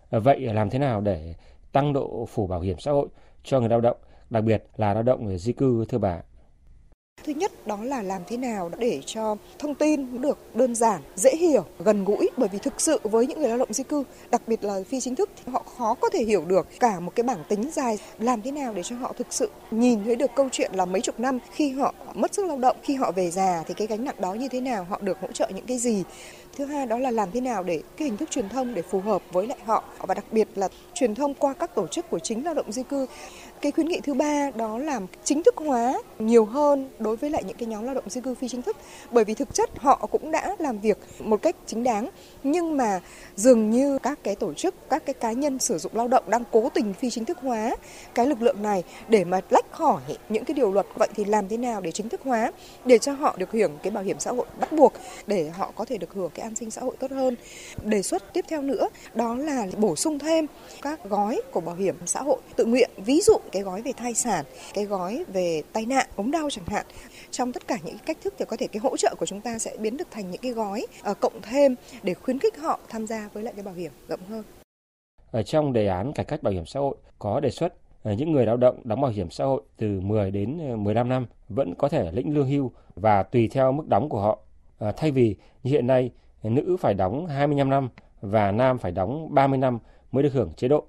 À, 0.10 0.20
vậy 0.20 0.40
làm 0.40 0.70
thế 0.70 0.80
nào 0.80 1.02
để 1.02 1.34
tăng 1.72 1.94
độ 1.94 2.28
phủ 2.32 2.48
bảo 2.48 2.62
hiểm 2.62 2.80
xã 2.80 2.92
hội 2.92 3.08
cho 3.44 3.60
người 3.60 3.70
lao 3.70 3.82
động, 3.82 3.98
đặc 4.30 4.44
biệt 4.44 4.64
là 4.78 4.94
lao 4.94 5.04
động 5.04 5.26
người 5.26 5.38
di 5.38 5.54
cư 5.54 5.86
thưa 5.90 5.98
bà? 5.98 6.22
Thứ 7.26 7.34
nhất 7.34 7.68
đó 7.68 7.78
là 7.84 8.02
làm 8.02 8.22
thế 8.28 8.38
nào 8.38 8.72
để 8.78 9.02
cho 9.06 9.36
thông 9.60 9.76
tin 9.76 10.22
được 10.22 10.56
đơn 10.56 10.76
giản, 10.76 11.02
dễ 11.16 11.32
hiểu, 11.36 11.64
gần 11.80 12.06
gũi 12.06 12.30
bởi 12.38 12.50
vì 12.52 12.60
thực 12.60 12.82
sự 12.82 13.00
với 13.04 13.28
những 13.28 13.40
người 13.40 13.50
lao 13.50 13.58
động 13.58 13.74
di 13.74 13.84
cư, 13.84 14.04
đặc 14.32 14.42
biệt 14.48 14.64
là 14.64 14.80
phi 14.90 15.00
chính 15.00 15.16
thức 15.16 15.30
thì 15.36 15.52
họ 15.52 15.64
khó 15.78 15.94
có 15.94 16.10
thể 16.10 16.24
hiểu 16.24 16.46
được 16.46 16.68
cả 16.80 17.00
một 17.00 17.16
cái 17.16 17.24
bảng 17.24 17.44
tính 17.50 17.72
dài 17.74 17.98
làm 18.20 18.42
thế 18.42 18.52
nào 18.52 18.74
để 18.74 18.84
cho 18.84 18.96
họ 18.96 19.14
thực 19.18 19.28
sự 19.30 19.50
nhìn 19.72 20.04
thấy 20.06 20.16
được 20.16 20.32
câu 20.36 20.50
chuyện 20.52 20.72
là 20.74 20.86
mấy 20.86 21.02
chục 21.02 21.20
năm 21.20 21.40
khi 21.52 21.70
họ 21.72 21.94
mất 22.14 22.34
sức 22.34 22.46
lao 22.46 22.58
động, 22.58 22.78
khi 22.84 22.96
họ 22.96 23.12
về 23.12 23.32
già 23.32 23.64
thì 23.68 23.74
cái 23.74 23.88
gánh 23.88 24.04
nặng 24.04 24.16
đó 24.20 24.34
như 24.34 24.48
thế 24.48 24.62
nào, 24.62 24.84
họ 24.90 25.00
được 25.02 25.18
hỗ 25.22 25.28
trợ 25.32 25.50
những 25.56 25.66
cái 25.66 25.78
gì. 25.78 26.04
Thứ 26.58 26.66
hai 26.66 26.86
đó 26.86 26.98
là 26.98 27.12
làm 27.12 27.32
thế 27.32 27.42
nào 27.42 27.64
để 27.64 27.82
cái 27.98 28.08
hình 28.08 28.18
thức 28.18 28.32
truyền 28.32 28.50
thông 28.50 28.74
để 28.74 28.82
phù 28.82 29.00
hợp 29.00 29.22
với 29.32 29.48
lại 29.48 29.58
họ 29.66 29.84
và 30.00 30.14
đặc 30.14 30.26
biệt 30.32 30.48
là 30.56 30.70
truyền 30.94 31.16
thông 31.16 31.34
qua 31.34 31.54
các 31.54 31.76
tổ 31.76 31.88
chức 31.88 32.10
của 32.10 32.20
chính 32.20 32.46
lao 32.46 32.54
động 32.54 32.72
di 32.72 32.84
cư. 32.84 33.06
Cái 33.62 33.72
khuyến 33.72 33.88
nghị 33.88 34.00
thứ 34.04 34.14
ba 34.14 34.52
đó 34.56 34.78
là 34.78 35.00
chính 35.24 35.44
thức 35.44 35.58
hóa 35.58 35.94
nhiều 36.20 36.46
hơn 36.46 36.90
đối 37.00 37.16
với 37.16 37.30
lại 37.30 37.44
những 37.44 37.58
cái 37.58 37.68
nhóm 37.68 37.84
lao 37.84 37.94
động 37.94 38.10
di 38.10 38.22
cư 38.22 38.36
phi 38.36 38.48
chính 38.48 38.62
thức. 38.62 38.78
Bởi 39.12 39.24
vì 39.24 39.34
thực 39.34 39.54
chất 39.54 39.70
họ 39.78 39.96
cũng 40.12 40.32
đã 40.32 40.56
làm 40.60 40.80
việc 40.80 40.98
một 41.20 41.42
cách 41.42 41.56
chính 41.66 41.84
đáng 41.84 42.10
nhưng 42.44 42.78
mà 42.78 43.00
dường 43.36 43.70
như 43.70 44.00
các 44.04 44.20
cái 44.24 44.36
tổ 44.36 44.54
chức, 44.54 44.90
các 44.90 45.06
cái 45.06 45.14
cá 45.14 45.32
nhân 45.32 45.60
sử 45.60 45.78
dụng 45.78 45.92
lao 45.96 46.08
động 46.08 46.24
đang 46.28 46.44
cố 46.52 46.70
tình 46.70 46.94
phi 46.94 47.10
chính 47.10 47.26
thức 47.26 47.38
hóa 47.42 47.76
cái 48.16 48.28
lực 48.28 48.42
lượng 48.42 48.64
này 48.64 48.84
để 49.08 49.24
mà 49.24 49.42
lách 49.50 49.72
khỏi 49.72 50.02
những 50.30 50.46
cái 50.46 50.54
điều 50.54 50.72
luật. 50.72 50.86
Vậy 50.96 51.08
thì 51.16 51.26
làm 51.26 51.48
thế 51.48 51.58
nào 51.58 51.82
để 51.82 51.92
chính 51.92 52.10
thức 52.10 52.22
hóa 52.24 52.52
để 52.86 52.98
cho 52.98 53.12
họ 53.12 53.36
được 53.38 53.52
hưởng 53.52 53.78
cái 53.84 53.92
bảo 53.92 54.04
hiểm 54.04 54.20
xã 54.20 54.32
hội 54.32 54.46
bắt 54.60 54.72
buộc 54.72 54.94
để 55.28 55.50
họ 55.50 55.72
có 55.76 55.86
thể 55.86 55.98
được 55.98 56.14
hưởng 56.14 56.32
cái 56.34 56.44
an 56.44 56.56
sinh 56.56 56.72
xã 56.72 56.82
hội 56.82 56.96
tốt 57.00 57.12
hơn. 57.12 57.36
Đề 57.84 58.02
xuất 58.02 58.34
tiếp 58.34 58.46
theo 58.48 58.62
nữa 58.62 58.88
đó 59.14 59.36
là 59.36 59.68
bổ 59.78 59.96
sung 59.96 60.20
thêm 60.20 60.46
các 60.82 61.04
gói 61.04 61.42
của 61.52 61.62
bảo 61.62 61.76
hiểm 61.76 61.96
xã 62.06 62.22
hội 62.22 62.38
tự 62.56 62.66
nguyện, 62.66 62.90
ví 63.06 63.22
dụ 63.22 63.38
cái 63.50 63.62
gói 63.62 63.82
về 63.82 63.92
thai 63.98 64.14
sản, 64.14 64.46
cái 64.74 64.86
gói 64.86 65.24
về 65.34 65.62
tai 65.74 65.86
nạn, 65.86 66.08
ốm 66.16 66.32
đau 66.32 66.50
chẳng 66.50 66.66
hạn. 66.68 66.86
Trong 67.32 67.54
tất 67.54 67.68
cả 67.68 67.78
những 67.84 67.98
cách 68.06 68.18
thức 68.24 68.34
thì 68.38 68.46
có 68.46 68.58
thể 68.58 68.68
cái 68.68 68.80
hỗ 68.80 68.98
trợ 68.98 69.16
của 69.20 69.26
chúng 69.26 69.42
ta 69.42 69.60
sẽ 69.60 69.78
biến 69.80 69.98
được 69.98 70.08
thành 70.12 70.32
những 70.32 70.42
cái 70.42 70.52
gói 70.52 70.88
uh, 71.12 71.20
cộng 71.20 71.42
thêm 71.42 71.76
để 72.04 72.14
khuyến 72.14 72.40
khích 72.40 72.58
họ 72.58 72.80
tham 72.90 73.08
gia 73.08 73.30
với 73.34 73.44
lại 73.44 73.54
cái 73.58 73.64
bảo 73.64 73.74
hiểm 73.74 73.92
rộng 74.08 74.20
hơn. 74.30 74.44
Ở 75.32 75.44
trong 75.44 75.74
đề 75.74 75.88
án 75.88 76.14
cải 76.14 76.26
cách 76.26 76.44
bảo 76.44 76.54
hiểm 76.54 76.66
xã 76.66 76.80
hội 76.80 76.96
có 77.20 77.40
đề 77.40 77.50
xuất 77.50 77.74
ờ, 78.04 78.14
những 78.14 78.32
người 78.32 78.46
lao 78.46 78.58
động 78.58 78.82
đóng 78.84 79.02
bảo 79.02 79.12
hiểm 79.12 79.30
xã 79.30 79.46
hội 79.46 79.62
từ 79.78 80.00
10 80.02 80.32
đến 80.32 80.60
ờ, 80.70 80.76
15 80.76 81.10
năm 81.10 81.26
vẫn 81.50 81.76
có 81.76 81.90
thể 81.90 82.12
lĩnh 82.12 82.34
lương 82.34 82.48
hưu 82.48 82.72
và 82.96 83.24
tùy 83.24 83.48
theo 83.48 83.72
mức 83.72 83.88
đóng 83.88 84.10
của 84.10 84.22
họ. 84.22 84.40
À, 84.80 84.92
thay 84.98 85.12
vì 85.12 85.36
như 85.64 85.72
hiện 85.72 85.88
nay 85.88 86.12
nữ 86.44 86.78
phải 86.80 86.94
đóng 86.94 87.28
25 87.28 87.70
năm 87.70 87.90
và 88.22 88.52
nam 88.52 88.78
phải 88.78 88.92
đóng 88.92 89.28
30 89.34 89.58
năm 89.58 89.80
mới 90.12 90.24
được 90.24 90.34
hưởng 90.34 90.54
chế 90.54 90.68
độ. 90.68 90.86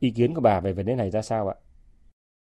Ý 0.00 0.10
kiến 0.10 0.34
của 0.34 0.40
bà 0.40 0.60
về 0.60 0.72
vấn 0.72 0.86
đề 0.86 0.94
này 0.94 1.10
ra 1.10 1.22
sao 1.22 1.48
ạ? 1.48 1.54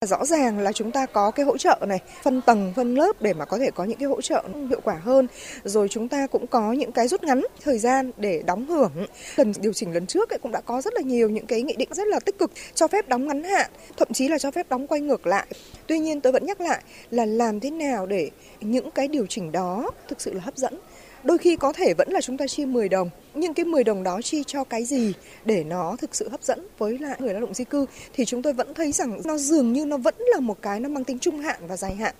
Rõ 0.05 0.25
ràng 0.25 0.59
là 0.59 0.71
chúng 0.71 0.91
ta 0.91 1.05
có 1.05 1.31
cái 1.31 1.45
hỗ 1.45 1.57
trợ 1.57 1.85
này, 1.87 1.99
phân 2.23 2.41
tầng, 2.41 2.73
phân 2.75 2.95
lớp 2.95 3.21
để 3.21 3.33
mà 3.33 3.45
có 3.45 3.57
thể 3.57 3.71
có 3.71 3.83
những 3.83 3.97
cái 3.97 4.07
hỗ 4.07 4.21
trợ 4.21 4.43
hiệu 4.69 4.79
quả 4.83 4.95
hơn. 4.95 5.27
Rồi 5.63 5.87
chúng 5.87 6.07
ta 6.07 6.27
cũng 6.27 6.47
có 6.47 6.73
những 6.73 6.91
cái 6.91 7.07
rút 7.07 7.23
ngắn 7.23 7.41
thời 7.63 7.79
gian 7.79 8.11
để 8.17 8.43
đóng 8.45 8.65
hưởng. 8.65 8.91
Lần 9.35 9.53
điều 9.59 9.73
chỉnh 9.73 9.93
lần 9.93 10.07
trước 10.07 10.29
ấy 10.29 10.39
cũng 10.39 10.51
đã 10.51 10.61
có 10.61 10.81
rất 10.81 10.93
là 10.93 11.01
nhiều 11.01 11.29
những 11.29 11.45
cái 11.45 11.61
nghị 11.61 11.75
định 11.75 11.89
rất 11.91 12.07
là 12.07 12.19
tích 12.19 12.37
cực 12.39 12.51
cho 12.73 12.87
phép 12.87 13.07
đóng 13.07 13.27
ngắn 13.27 13.43
hạn, 13.43 13.71
thậm 13.97 14.07
chí 14.13 14.27
là 14.27 14.37
cho 14.37 14.51
phép 14.51 14.69
đóng 14.69 14.87
quay 14.87 15.01
ngược 15.01 15.27
lại. 15.27 15.47
Tuy 15.87 15.99
nhiên 15.99 16.21
tôi 16.21 16.33
vẫn 16.33 16.45
nhắc 16.45 16.61
lại 16.61 16.83
là 17.11 17.25
làm 17.25 17.59
thế 17.59 17.71
nào 17.71 18.05
để 18.05 18.29
những 18.61 18.91
cái 18.91 19.07
điều 19.07 19.25
chỉnh 19.25 19.51
đó 19.51 19.91
thực 20.07 20.21
sự 20.21 20.33
là 20.33 20.41
hấp 20.41 20.57
dẫn 20.57 20.79
Đôi 21.23 21.37
khi 21.37 21.55
có 21.55 21.73
thể 21.73 21.93
vẫn 21.93 22.09
là 22.11 22.21
chúng 22.21 22.37
ta 22.37 22.47
chi 22.47 22.65
10 22.65 22.89
đồng, 22.89 23.09
nhưng 23.33 23.53
cái 23.53 23.65
10 23.65 23.83
đồng 23.83 24.03
đó 24.03 24.21
chi 24.21 24.43
cho 24.47 24.63
cái 24.63 24.85
gì 24.85 25.13
để 25.45 25.63
nó 25.63 25.95
thực 25.99 26.15
sự 26.15 26.29
hấp 26.29 26.43
dẫn 26.43 26.67
với 26.77 26.97
lại 26.97 27.17
người 27.19 27.33
lao 27.33 27.41
động 27.41 27.53
di 27.53 27.63
cư 27.63 27.85
thì 28.13 28.25
chúng 28.25 28.41
tôi 28.41 28.53
vẫn 28.53 28.73
thấy 28.73 28.91
rằng 28.91 29.21
nó 29.25 29.37
dường 29.37 29.73
như 29.73 29.85
nó 29.85 29.97
vẫn 29.97 30.15
là 30.17 30.39
một 30.39 30.61
cái 30.61 30.79
nó 30.79 30.89
mang 30.89 31.03
tính 31.03 31.19
trung 31.19 31.39
hạn 31.39 31.59
và 31.67 31.77
dài 31.77 31.95
hạn. 31.95 32.15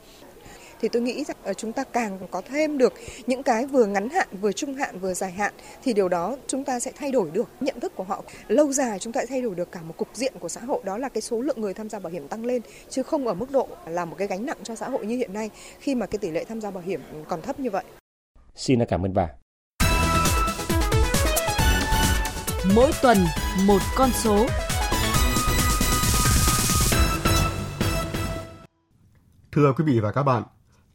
Thì 0.82 0.88
tôi 0.88 1.02
nghĩ 1.02 1.24
rằng 1.24 1.38
ờ, 1.44 1.54
chúng 1.54 1.74
ta 1.74 1.84
càng 1.84 2.20
có 2.32 2.42
thêm 2.50 2.78
được 2.78 2.94
những 3.28 3.44
cái 3.44 3.66
vừa 3.66 3.86
ngắn 3.86 4.10
hạn 4.10 4.28
vừa 4.42 4.52
trung 4.52 4.74
hạn 4.74 5.00
vừa 5.00 5.14
dài 5.14 5.32
hạn 5.32 5.54
thì 5.84 5.94
điều 5.94 6.10
đó 6.10 6.38
chúng 6.48 6.64
ta 6.64 6.80
sẽ 6.80 6.92
thay 6.96 7.12
đổi 7.12 7.30
được 7.34 7.50
nhận 7.60 7.80
thức 7.80 7.96
của 7.96 8.04
họ. 8.04 8.24
Lâu 8.48 8.72
dài 8.74 9.00
chúng 9.00 9.14
ta 9.14 9.22
sẽ 9.22 9.28
thay 9.28 9.42
đổi 9.42 9.56
được 9.56 9.72
cả 9.72 9.80
một 9.82 9.98
cục 9.98 10.08
diện 10.14 10.34
của 10.40 10.50
xã 10.50 10.62
hội 10.62 10.82
đó 10.84 10.98
là 10.98 11.10
cái 11.10 11.22
số 11.22 11.42
lượng 11.42 11.62
người 11.62 11.74
tham 11.74 11.90
gia 11.90 12.00
bảo 12.00 12.14
hiểm 12.14 12.28
tăng 12.28 12.46
lên 12.46 12.62
chứ 12.90 13.04
không 13.04 13.28
ở 13.28 13.34
mức 13.34 13.52
độ 13.52 13.68
là 13.88 14.06
một 14.06 14.16
cái 14.18 14.28
gánh 14.28 14.46
nặng 14.46 14.58
cho 14.64 14.76
xã 14.76 14.90
hội 14.90 15.06
như 15.06 15.18
hiện 15.18 15.34
nay 15.34 15.50
khi 15.80 15.96
mà 15.96 16.06
cái 16.06 16.20
tỷ 16.20 16.32
lệ 16.32 16.44
tham 16.44 16.62
gia 16.62 16.72
bảo 16.72 16.84
hiểm 16.84 17.02
còn 17.28 17.42
thấp 17.42 17.60
như 17.60 17.70
vậy. 17.70 17.84
Xin 18.56 18.80
cảm 18.90 19.06
ơn 19.06 19.14
bà. 19.14 19.28
Mỗi 22.76 22.92
tuần 23.02 23.18
một 23.66 23.80
con 23.96 24.10
số. 24.12 24.48
Thưa 29.52 29.74
quý 29.74 29.84
vị 29.84 30.00
và 30.00 30.12
các 30.12 30.24
bạn, 30.24 30.44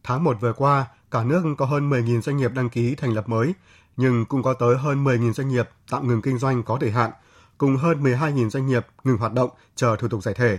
tháng 0.03 0.25
1 0.25 0.37
vừa 0.41 0.53
qua, 0.53 0.87
cả 1.11 1.25
nước 1.25 1.43
có 1.59 1.67
hơn 1.67 1.91
10.000 1.91 2.21
doanh 2.21 2.37
nghiệp 2.37 2.51
đăng 2.55 2.69
ký 2.71 2.95
thành 2.95 3.13
lập 3.13 3.29
mới, 3.29 3.55
nhưng 3.97 4.27
cũng 4.27 4.43
có 4.43 4.55
tới 4.55 4.77
hơn 4.77 5.05
10.000 5.05 5.33
doanh 5.33 5.49
nghiệp 5.49 5.69
tạm 5.91 6.09
ngừng 6.09 6.23
kinh 6.23 6.39
doanh 6.39 6.63
có 6.63 6.79
thời 6.81 6.91
hạn, 6.91 7.11
cùng 7.59 7.77
hơn 7.77 8.03
12.000 8.03 8.51
doanh 8.51 8.67
nghiệp 8.67 8.87
ngừng 9.05 9.17
hoạt 9.17 9.33
động 9.33 9.51
chờ 9.75 9.97
thủ 9.97 10.09
tục 10.09 10.23
giải 10.23 10.35
thể. 10.35 10.59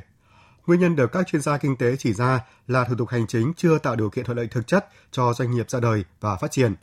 Nguyên 0.67 0.79
nhân 0.79 0.95
được 0.95 1.11
các 1.11 1.27
chuyên 1.27 1.41
gia 1.41 1.57
kinh 1.57 1.75
tế 1.75 1.95
chỉ 1.95 2.13
ra 2.13 2.39
là 2.67 2.83
thủ 2.83 2.95
tục 2.97 3.09
hành 3.09 3.27
chính 3.27 3.53
chưa 3.57 3.77
tạo 3.77 3.95
điều 3.95 4.09
kiện 4.09 4.25
thuận 4.25 4.37
lợi 4.37 4.47
thực 4.47 4.67
chất 4.67 4.87
cho 5.11 5.33
doanh 5.33 5.51
nghiệp 5.51 5.69
ra 5.69 5.79
đời 5.79 6.03
và 6.21 6.35
phát 6.35 6.51
triển. 6.51 6.75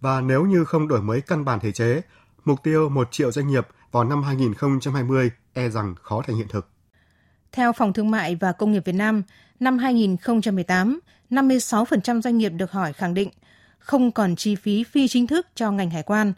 Và 0.00 0.20
nếu 0.20 0.44
như 0.44 0.64
không 0.64 0.88
đổi 0.88 1.02
mới 1.02 1.20
căn 1.20 1.44
bản 1.44 1.60
thể 1.60 1.72
chế, 1.72 2.02
mục 2.44 2.62
tiêu 2.62 2.88
1 2.88 3.08
triệu 3.10 3.32
doanh 3.32 3.48
nghiệp 3.48 3.66
vào 3.92 4.04
năm 4.04 4.22
2020 4.22 5.30
e 5.52 5.68
rằng 5.68 5.94
khó 6.02 6.22
thành 6.26 6.36
hiện 6.36 6.48
thực. 6.48 6.68
Theo 7.52 7.72
Phòng 7.72 7.92
Thương 7.92 8.10
mại 8.10 8.34
và 8.34 8.52
Công 8.52 8.72
nghiệp 8.72 8.82
Việt 8.84 8.92
Nam, 8.92 9.22
năm 9.60 9.78
2018, 9.78 11.00
56% 11.30 12.20
doanh 12.20 12.38
nghiệp 12.38 12.48
được 12.48 12.72
hỏi 12.72 12.92
khẳng 12.92 13.14
định 13.14 13.28
không 13.78 14.12
còn 14.12 14.36
chi 14.36 14.54
phí 14.54 14.84
phi 14.84 15.08
chính 15.08 15.26
thức 15.26 15.46
cho 15.54 15.70
ngành 15.70 15.90
hải 15.90 16.02
quan. 16.02 16.32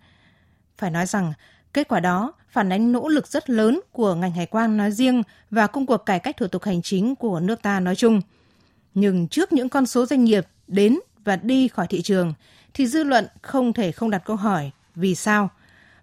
Phải 0.79 0.91
nói 0.91 1.07
rằng, 1.07 1.33
kết 1.75 1.89
quả 1.89 2.01
đó 2.01 2.33
phản 2.49 2.73
ánh 2.73 2.93
nỗ 2.93 3.09
lực 3.09 3.27
rất 3.27 3.51
lớn 3.51 3.81
của 3.93 4.15
ngành 4.15 4.33
hải 4.33 4.47
quan 4.47 4.77
nói 4.77 4.93
riêng 4.93 5.23
và 5.51 5.67
công 5.67 5.87
cuộc 5.87 5.97
cải 5.97 6.19
cách 6.19 6.37
thủ 6.37 6.47
tục 6.47 6.63
hành 6.63 6.83
chính 6.83 7.15
của 7.15 7.41
nước 7.41 7.63
ta 7.63 7.81
nói 7.81 7.97
chung. 7.97 8.21
Nhưng 8.95 9.29
trước 9.29 9.53
những 9.53 9.69
con 9.69 9.87
số 9.87 10.07
doanh 10.07 10.25
nghiệp 10.25 10.47
đến 10.69 10.99
và 11.25 11.37
đi 11.37 11.69
khỏi 11.69 11.87
thị 11.87 12.03
trường, 12.03 12.35
thì 12.75 12.87
dư 12.87 13.05
luận 13.05 13.27
không 13.43 13.73
thể 13.73 13.93
không 13.93 14.11
đặt 14.11 14.23
câu 14.25 14.37
hỏi 14.37 14.71
vì 14.95 15.15
sao 15.15 15.51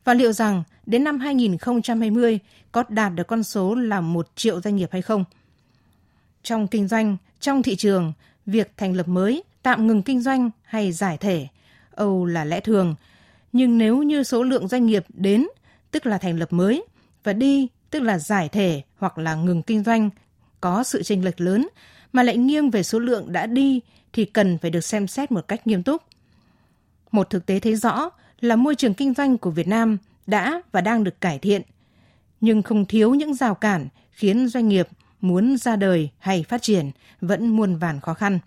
và 0.03 0.13
liệu 0.13 0.31
rằng 0.31 0.63
đến 0.85 1.03
năm 1.03 1.19
2020 1.19 2.39
có 2.71 2.83
đạt 2.89 3.13
được 3.15 3.27
con 3.27 3.43
số 3.43 3.75
là 3.75 4.01
một 4.01 4.29
triệu 4.35 4.61
doanh 4.61 4.75
nghiệp 4.75 4.89
hay 4.91 5.01
không. 5.01 5.23
Trong 6.43 6.67
kinh 6.67 6.87
doanh, 6.87 7.17
trong 7.39 7.63
thị 7.63 7.75
trường, 7.75 8.13
việc 8.45 8.71
thành 8.77 8.93
lập 8.93 9.07
mới, 9.07 9.43
tạm 9.63 9.87
ngừng 9.87 10.03
kinh 10.03 10.21
doanh 10.21 10.49
hay 10.63 10.91
giải 10.91 11.17
thể, 11.17 11.47
Âu 11.91 12.25
là 12.25 12.45
lẽ 12.45 12.59
thường. 12.59 12.95
Nhưng 13.53 13.77
nếu 13.77 14.03
như 14.03 14.23
số 14.23 14.43
lượng 14.43 14.67
doanh 14.67 14.85
nghiệp 14.85 15.05
đến, 15.09 15.47
tức 15.91 16.05
là 16.05 16.17
thành 16.17 16.39
lập 16.39 16.53
mới, 16.53 16.83
và 17.23 17.33
đi, 17.33 17.67
tức 17.89 17.99
là 17.99 18.19
giải 18.19 18.49
thể 18.49 18.81
hoặc 18.97 19.17
là 19.17 19.35
ngừng 19.35 19.61
kinh 19.61 19.83
doanh, 19.83 20.09
có 20.61 20.83
sự 20.83 21.03
chênh 21.03 21.25
lệch 21.25 21.41
lớn, 21.41 21.67
mà 22.13 22.23
lại 22.23 22.37
nghiêng 22.37 22.69
về 22.69 22.83
số 22.83 22.99
lượng 22.99 23.31
đã 23.31 23.45
đi 23.45 23.81
thì 24.13 24.25
cần 24.25 24.57
phải 24.57 24.71
được 24.71 24.81
xem 24.81 25.07
xét 25.07 25.31
một 25.31 25.47
cách 25.47 25.67
nghiêm 25.67 25.83
túc. 25.83 26.03
Một 27.11 27.29
thực 27.29 27.45
tế 27.45 27.59
thấy 27.59 27.75
rõ 27.75 28.09
là 28.39 28.55
môi 28.55 28.75
trường 28.75 28.93
kinh 28.93 29.13
doanh 29.13 29.37
của 29.37 29.51
Việt 29.51 29.67
Nam 29.67 29.97
đã 30.27 30.61
và 30.71 30.81
đang 30.81 31.03
được 31.03 31.21
cải 31.21 31.39
thiện, 31.39 31.61
nhưng 32.41 32.61
không 32.61 32.85
thiếu 32.85 33.13
những 33.13 33.33
rào 33.33 33.55
cản 33.55 33.87
khiến 34.11 34.47
doanh 34.47 34.67
nghiệp 34.67 34.87
muốn 35.21 35.57
ra 35.57 35.75
đời 35.75 36.09
hay 36.19 36.45
phát 36.49 36.61
triển 36.61 36.91
vẫn 37.21 37.47
muôn 37.47 37.75
vàn 37.75 37.99
khó 37.99 38.13
khăn. 38.13 38.39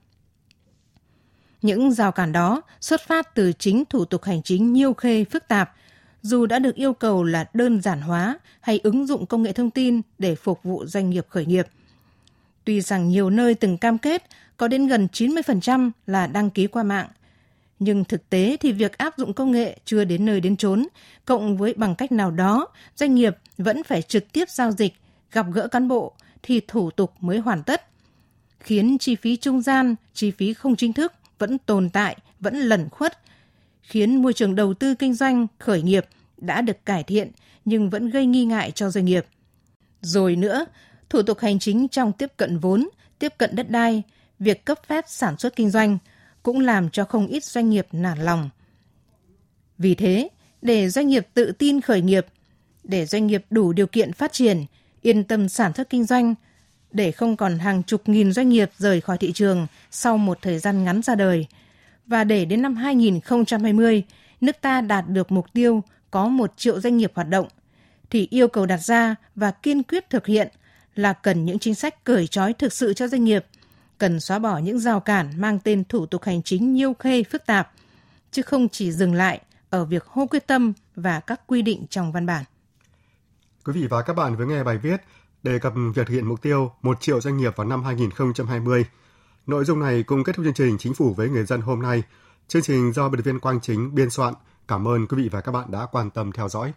Những 1.63 1.93
rào 1.93 2.13
cản 2.13 2.33
đó 2.33 2.63
xuất 2.81 3.01
phát 3.01 3.35
từ 3.35 3.53
chính 3.53 3.85
thủ 3.91 4.05
tục 4.05 4.25
hành 4.25 4.43
chính 4.43 4.73
nhiêu 4.73 4.95
khê 4.95 5.25
phức 5.25 5.49
tạp, 5.49 5.75
dù 6.25 6.47
đã 6.47 6.59
được 6.59 6.75
yêu 6.75 6.93
cầu 6.93 7.25
là 7.25 7.45
đơn 7.55 7.81
giản 7.81 8.01
hóa 8.01 8.39
hay 8.61 8.81
ứng 8.83 9.07
dụng 9.07 9.27
công 9.27 9.43
nghệ 9.43 9.53
thông 9.53 9.71
tin 9.71 10.01
để 10.19 10.35
phục 10.35 10.63
vụ 10.63 10.87
doanh 10.87 11.11
nghiệp 11.11 11.27
khởi 11.29 11.47
nghiệp. 11.47 11.67
Tuy 12.65 12.81
rằng 12.81 13.09
nhiều 13.09 13.31
nơi 13.31 13.55
từng 13.55 13.79
cam 13.79 13.99
kết 13.99 14.23
có 14.57 14.69
đến 14.69 14.87
gần 14.87 15.09
90% 15.13 15.91
là 16.07 16.27
đăng 16.27 16.51
ký 16.51 16.67
qua 16.67 16.83
mạng– 16.83 17.09
nhưng 17.79 18.05
thực 18.05 18.31
tế 18.31 18.57
thì 18.61 18.73
việc 18.73 18.99
áp 18.99 19.15
dụng 19.17 19.35
công 19.35 19.51
nghệ 19.51 19.79
chưa 19.85 20.05
đến 20.05 20.25
nơi 20.25 20.41
đến 20.41 20.57
chốn, 20.57 20.87
cộng 21.25 21.57
với 21.57 21.75
bằng 21.77 21.95
cách 21.95 22.13
nào 22.13 22.31
đó, 22.31 22.69
doanh 22.97 23.15
nghiệp 23.15 23.37
vẫn 23.59 23.83
phải 23.83 24.03
trực 24.03 24.33
tiếp 24.33 24.51
giao 24.51 24.71
dịch, 24.71 24.95
gặp 25.33 25.47
gỡ 25.53 25.69
cán 25.69 25.89
bộ 25.89 26.13
thì 26.43 26.61
thủ 26.69 26.91
tục 26.91 27.13
mới 27.21 27.39
hoàn 27.39 27.63
tất, 27.63 27.87
khiến 28.61 28.99
chi 28.99 29.15
phí 29.15 29.37
trung 29.37 29.63
gian, 29.63 29.95
chi 30.15 30.31
phí 30.31 30.55
không 30.55 30.77
chính 30.77 30.93
thức 30.93 31.13
vẫn 31.39 31.59
tồn 31.59 31.91
tại, 31.91 32.17
vẫn 32.41 32.57
lẩn 32.57 32.89
khuất, 32.89 33.19
khiến 33.89 34.23
môi 34.23 34.33
trường 34.33 34.55
đầu 34.55 34.75
tư 34.75 34.95
kinh 34.95 35.15
doanh, 35.15 35.47
khởi 35.59 35.83
nghiệp 35.83 36.07
đã 36.37 36.61
được 36.61 36.87
cải 36.87 37.03
thiện 37.03 37.31
nhưng 37.65 37.91
vẫn 37.91 38.11
gây 38.11 38.27
nghi 38.27 38.45
ngại 38.45 38.71
cho 38.71 38.91
doanh 38.91 39.05
nghiệp. 39.05 39.27
Rồi 40.01 40.37
nữa, 40.37 40.65
thủ 41.11 41.23
tục 41.23 41.39
hành 41.39 41.59
chính 41.59 41.89
trong 41.89 42.13
tiếp 42.13 42.33
cận 42.37 42.59
vốn, 42.59 42.89
tiếp 43.19 43.33
cận 43.39 43.57
đất 43.57 43.71
đai, 43.71 44.03
việc 44.39 44.65
cấp 44.65 44.79
phép 44.87 45.05
sản 45.09 45.39
xuất 45.39 45.57
kinh 45.57 45.71
doanh– 45.71 45.99
cũng 46.45 46.61
làm 46.61 46.91
cho 46.91 47.05
không 47.05 47.27
ít 47.27 47.45
doanh 47.45 47.71
nghiệp 47.71 47.87
nản 47.93 48.19
lòng. 48.19 48.51
Vì 49.79 49.95
thế, 49.95 50.29
để 50.63 50.89
doanh 50.89 51.09
nghiệp 51.09 51.27
tự 51.35 51.53
tin 51.53 51.81
khởi 51.81 52.01
nghiệp, 52.01 52.27
để 52.83 53.07
doanh 53.07 53.27
nghiệp 53.27 53.45
đủ 53.51 53.73
điều 53.73 53.87
kiện 53.87 54.13
phát 54.13 54.33
triển, 54.33 54.65
yên 55.03 55.25
tâm 55.25 55.49
sản 55.49 55.73
xuất 55.75 55.91
kinh 55.91 56.05
doanh, 56.05 56.35
để 56.93 57.13
không 57.13 57.37
còn 57.37 57.59
hàng 57.59 57.83
chục 57.83 58.09
nghìn 58.09 58.33
doanh 58.33 58.49
nghiệp 58.49 58.71
rời 58.79 59.01
khỏi 59.01 59.19
thị 59.19 59.33
trường 59.33 59.67
sau 59.91 60.19
một 60.19 60.39
thời 60.43 60.59
gian 60.59 60.85
ngắn 60.85 61.03
ra 61.03 61.15
đời, 61.15 61.47
và 62.07 62.25
để 62.25 62.45
đến 62.45 62.63
năm 62.63 62.77
2020, 62.77 64.03
nước 64.41 64.57
ta 64.61 64.81
đạt 64.81 65.09
được 65.09 65.33
mục 65.33 65.47
tiêu 65.53 65.83
có 66.11 66.29
một 66.29 66.53
triệu 66.57 66.81
doanh 66.81 66.97
nghiệp 66.97 67.13
hoạt 67.15 67.29
động, 67.29 67.49
thì 68.11 68.29
yêu 68.31 68.49
cầu 68.49 68.67
đặt 68.67 68.79
ra 68.79 69.15
và 69.35 69.51
kiên 69.51 69.83
quyết 69.83 70.11
thực 70.11 70.27
hiện 70.27 70.49
là 70.95 71.13
cần 71.13 71.45
những 71.45 71.59
chính 71.59 71.75
sách 71.75 72.05
cởi 72.05 72.27
trói 72.27 72.53
thực 72.53 72.73
sự 72.73 72.95
cho 72.95 73.09
doanh 73.09 73.25
nghiệp 73.25 73.47
cần 73.99 74.21
xóa 74.21 74.39
bỏ 74.39 74.59
những 74.59 74.79
rào 74.79 75.01
cản 75.01 75.41
mang 75.41 75.59
tên 75.65 75.85
thủ 75.85 76.07
tục 76.07 76.25
hành 76.25 76.43
chính 76.43 76.73
nhiêu 76.73 76.95
khê 76.95 77.23
phức 77.23 77.47
tạp, 77.47 77.73
chứ 78.31 78.43
không 78.43 78.69
chỉ 78.69 78.93
dừng 78.93 79.15
lại 79.15 79.41
ở 79.71 79.85
việc 79.85 80.05
hô 80.07 80.27
quyết 80.27 80.47
tâm 80.47 80.73
và 80.97 81.21
các 81.21 81.41
quy 81.47 81.63
định 81.63 81.87
trong 81.91 82.13
văn 82.13 82.27
bản. 82.27 82.45
Quý 83.65 83.73
vị 83.73 83.87
và 83.87 84.03
các 84.03 84.15
bạn 84.15 84.37
vừa 84.37 84.45
nghe 84.45 84.65
bài 84.65 84.79
viết 84.79 84.97
đề 85.43 85.59
cập 85.59 85.73
việc 85.95 86.07
thực 86.07 86.15
hiện 86.15 86.27
mục 86.27 86.43
tiêu 86.43 86.73
1 86.83 87.01
triệu 87.01 87.21
doanh 87.21 87.37
nghiệp 87.37 87.57
vào 87.57 87.67
năm 87.67 87.85
2020. 87.85 88.85
Nội 89.47 89.65
dung 89.65 89.81
này 89.81 90.03
cũng 90.03 90.25
kết 90.25 90.37
thúc 90.37 90.45
chương 90.45 90.55
trình 90.55 90.79
Chính 90.79 90.95
phủ 90.95 91.15
với 91.15 91.29
người 91.29 91.45
dân 91.45 91.61
hôm 91.61 91.83
nay. 91.83 92.03
Chương 92.49 92.63
trình 92.63 92.93
do 92.93 93.09
biên 93.09 93.21
tập 93.21 93.25
viên 93.25 93.41
Quang 93.41 93.61
Chính 93.61 93.95
biên 93.95 94.11
soạn. 94.11 94.35
Cảm 94.69 94.89
ơn 94.89 95.07
quý 95.07 95.23
vị 95.23 95.29
và 95.29 95.41
các 95.41 95.53
bạn 95.53 95.71
đã 95.71 95.87
quan 95.93 96.11
tâm 96.11 96.33
theo 96.33 96.49
dõi. 96.49 96.73